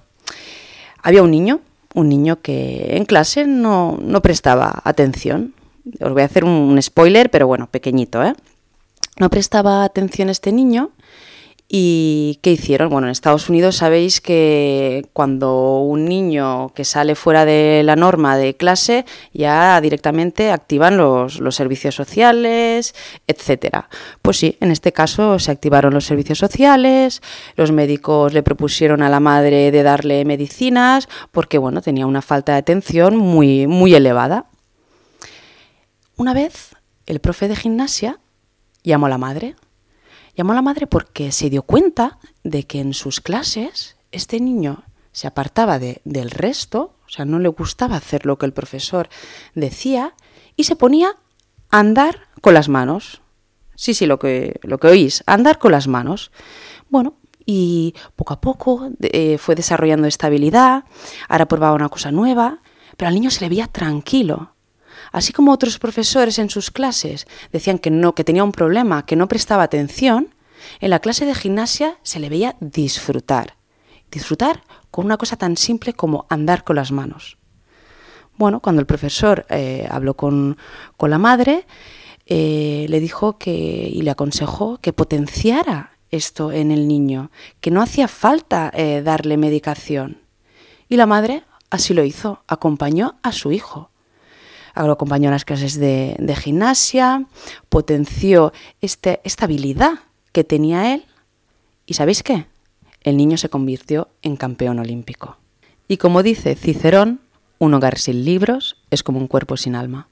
había 1.03 1.21
un 1.21 1.29
niño, 1.29 1.61
un 1.95 2.09
niño 2.09 2.41
que 2.41 2.97
en 2.97 3.05
clase 3.05 3.47
no, 3.47 3.97
no 4.01 4.21
prestaba 4.21 4.81
atención. 4.83 5.53
Os 5.99 6.11
voy 6.11 6.21
a 6.21 6.25
hacer 6.25 6.43
un, 6.43 6.79
spoiler, 6.81 7.31
pero 7.31 7.47
bueno, 7.47 7.67
pequeñito, 7.71 8.23
¿eh? 8.23 8.35
No 9.17 9.29
prestaba 9.29 9.83
atención 9.83 10.29
este 10.29 10.51
niño 10.51 10.91
¿Y 11.67 12.39
qué 12.43 12.51
hicieron? 12.51 12.89
Bueno, 12.89 13.07
en 13.07 13.11
Estados 13.11 13.49
Unidos 13.49 13.77
sabéis 13.77 14.21
que 14.21 15.07
cuando 15.13 15.79
un 15.79 16.05
niño 16.05 16.69
que 16.75 16.85
sale 16.85 17.15
fuera 17.15 17.43
de 17.43 17.81
la 17.83 17.95
norma 17.95 18.37
de 18.37 18.55
clase 18.55 19.03
ya 19.33 19.81
directamente 19.81 20.51
activan 20.51 20.95
los, 20.95 21.39
los 21.39 21.55
servicios 21.55 21.95
sociales, 21.95 22.93
etcétera. 23.25 23.89
Pues 24.21 24.37
sí, 24.37 24.57
en 24.61 24.69
este 24.69 24.93
caso 24.93 25.39
se 25.39 25.49
activaron 25.49 25.95
los 25.95 26.05
servicios 26.05 26.37
sociales, 26.37 27.23
los 27.55 27.71
médicos 27.71 28.31
le 28.31 28.43
propusieron 28.43 29.01
a 29.01 29.09
la 29.09 29.19
madre 29.19 29.71
de 29.71 29.81
darle 29.81 30.23
medicinas 30.23 31.09
porque 31.31 31.57
bueno, 31.57 31.81
tenía 31.81 32.05
una 32.05 32.21
falta 32.21 32.51
de 32.51 32.59
atención 32.59 33.17
muy, 33.17 33.65
muy 33.65 33.95
elevada. 33.95 34.45
Una 36.15 36.35
vez 36.35 36.75
el 37.07 37.19
profe 37.19 37.47
de 37.47 37.55
gimnasia 37.55 38.19
llamó 38.83 39.07
a 39.07 39.09
la 39.09 39.17
madre 39.17 39.55
Llamó 40.35 40.51
a 40.51 40.55
la 40.55 40.61
madre 40.61 40.87
porque 40.87 41.31
se 41.31 41.49
dio 41.49 41.63
cuenta 41.63 42.19
de 42.43 42.63
que 42.63 42.79
en 42.79 42.93
sus 42.93 43.21
clases 43.21 43.95
este 44.11 44.39
niño 44.39 44.83
se 45.11 45.27
apartaba 45.27 45.79
de, 45.79 46.01
del 46.03 46.29
resto, 46.29 46.95
o 47.05 47.09
sea, 47.09 47.23
no 47.23 47.39
le 47.39 47.47
gustaba 47.47 47.95
hacer 47.95 48.25
lo 48.25 48.37
que 48.37 48.45
el 48.45 48.53
profesor 48.53 49.07
decía 49.53 50.13
y 50.57 50.65
se 50.65 50.75
ponía 50.75 51.15
a 51.71 51.79
andar 51.79 52.27
con 52.41 52.53
las 52.53 52.67
manos. 52.67 53.21
Sí, 53.75 53.93
sí, 53.93 54.05
lo 54.05 54.19
que, 54.19 54.59
lo 54.63 54.77
que 54.77 54.87
oís, 54.87 55.23
andar 55.25 55.57
con 55.57 55.71
las 55.71 55.87
manos. 55.87 56.31
Bueno, 56.89 57.15
y 57.45 57.93
poco 58.15 58.33
a 58.33 58.41
poco 58.41 58.89
eh, 59.01 59.37
fue 59.37 59.55
desarrollando 59.55 60.07
estabilidad, 60.07 60.83
ahora 61.29 61.47
probaba 61.47 61.75
una 61.75 61.89
cosa 61.89 62.11
nueva, 62.11 62.61
pero 62.97 63.07
al 63.07 63.15
niño 63.15 63.31
se 63.31 63.41
le 63.41 63.49
veía 63.49 63.67
tranquilo. 63.67 64.54
Así 65.15 65.31
como 65.31 65.53
otros 65.53 65.79
profesores 65.79 66.39
en 66.39 66.49
sus 66.49 66.71
clases 66.71 67.25
decían 67.53 67.79
que 67.79 67.89
no, 67.89 68.13
que 68.15 68.25
tenía 68.25 68.43
un 68.43 68.51
problema, 68.51 69.05
que 69.05 69.15
no 69.15 69.29
prestaba 69.29 69.63
atención, 69.63 70.35
en 70.81 70.89
la 70.89 70.99
clase 70.99 71.25
de 71.25 71.33
gimnasia 71.33 71.97
se 72.03 72.19
le 72.19 72.27
veía 72.27 72.57
disfrutar. 72.59 73.55
Disfrutar 74.11 74.63
con 74.91 75.05
una 75.05 75.15
cosa 75.15 75.37
tan 75.37 75.55
simple 75.55 75.93
como 75.93 76.25
andar 76.27 76.65
con 76.65 76.75
las 76.75 76.91
manos. 76.91 77.37
Bueno, 78.35 78.59
cuando 78.59 78.81
el 78.81 78.85
profesor 78.85 79.45
eh, 79.47 79.87
habló 79.89 80.15
con, 80.17 80.57
con, 80.97 81.11
la 81.11 81.17
madre, 81.17 81.65
eh, 82.25 82.85
le 82.89 82.99
dijo 82.99 83.37
que 83.37 83.53
y 83.53 84.01
le 84.01 84.11
aconsejó 84.11 84.79
que 84.79 84.91
potenciara 84.91 85.91
esto 86.11 86.51
en 86.51 86.71
el 86.71 86.89
niño, 86.89 87.31
que 87.61 87.71
no 87.71 87.81
hacía 87.81 88.09
falta 88.09 88.69
eh, 88.73 89.01
darle 89.01 89.37
medicación. 89.37 90.17
Y 90.89 90.97
la 90.97 91.05
madre 91.05 91.43
así 91.69 91.93
lo 91.93 92.03
hizo, 92.03 92.43
acompañó 92.47 93.15
a 93.23 93.31
su 93.31 93.53
hijo. 93.53 93.91
Acompañó 94.75 95.31
las 95.31 95.45
clases 95.45 95.79
de, 95.79 96.15
de 96.19 96.35
gimnasia, 96.35 97.25
potenció 97.69 98.53
este, 98.81 99.21
esta 99.23 99.45
habilidad 99.45 99.93
que 100.31 100.43
tenía 100.43 100.93
él. 100.93 101.05
¿Y 101.85 101.93
sabéis 101.93 102.21
qué? 102.23 102.45
El 103.01 103.17
niño 103.17 103.37
se 103.37 103.49
convirtió 103.49 104.09
en 104.21 104.35
campeón 104.35 104.79
olímpico. 104.79 105.37
Y 105.87 105.97
como 105.97 106.23
dice 106.23 106.55
Cicerón, 106.55 107.21
un 107.57 107.73
hogar 107.73 107.97
sin 107.97 108.25
libros 108.25 108.75
es 108.91 109.03
como 109.03 109.19
un 109.19 109.27
cuerpo 109.27 109.57
sin 109.57 109.75
alma. 109.75 110.09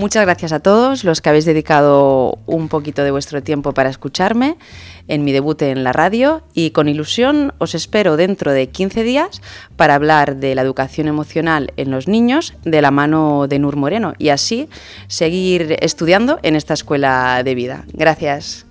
Muchas 0.00 0.24
gracias 0.24 0.52
a 0.52 0.60
todos 0.60 1.04
los 1.04 1.20
que 1.20 1.28
habéis 1.28 1.44
dedicado 1.44 2.38
un 2.46 2.68
poquito 2.68 3.04
de 3.04 3.10
vuestro 3.10 3.42
tiempo 3.42 3.74
para 3.74 3.90
escucharme 3.90 4.56
en 5.08 5.24
mi 5.24 5.32
debut 5.32 5.60
en 5.60 5.84
la 5.84 5.92
radio 5.92 6.42
y 6.54 6.70
con 6.70 6.88
ilusión 6.88 7.52
os 7.58 7.74
espero 7.74 8.16
dentro 8.16 8.50
de 8.50 8.70
15 8.70 9.02
días 9.02 9.42
para 9.76 9.94
hablar 9.94 10.36
de 10.36 10.54
la 10.54 10.62
educación 10.62 11.06
emocional 11.06 11.74
en 11.76 11.90
los 11.90 12.08
niños 12.08 12.54
de 12.64 12.80
la 12.80 12.90
mano 12.90 13.46
de 13.46 13.58
Nur 13.58 13.76
Moreno 13.76 14.14
y 14.16 14.30
así 14.30 14.70
seguir 15.06 15.76
estudiando 15.82 16.38
en 16.42 16.56
esta 16.56 16.72
escuela 16.72 17.42
de 17.44 17.54
vida. 17.54 17.84
Gracias. 17.92 18.64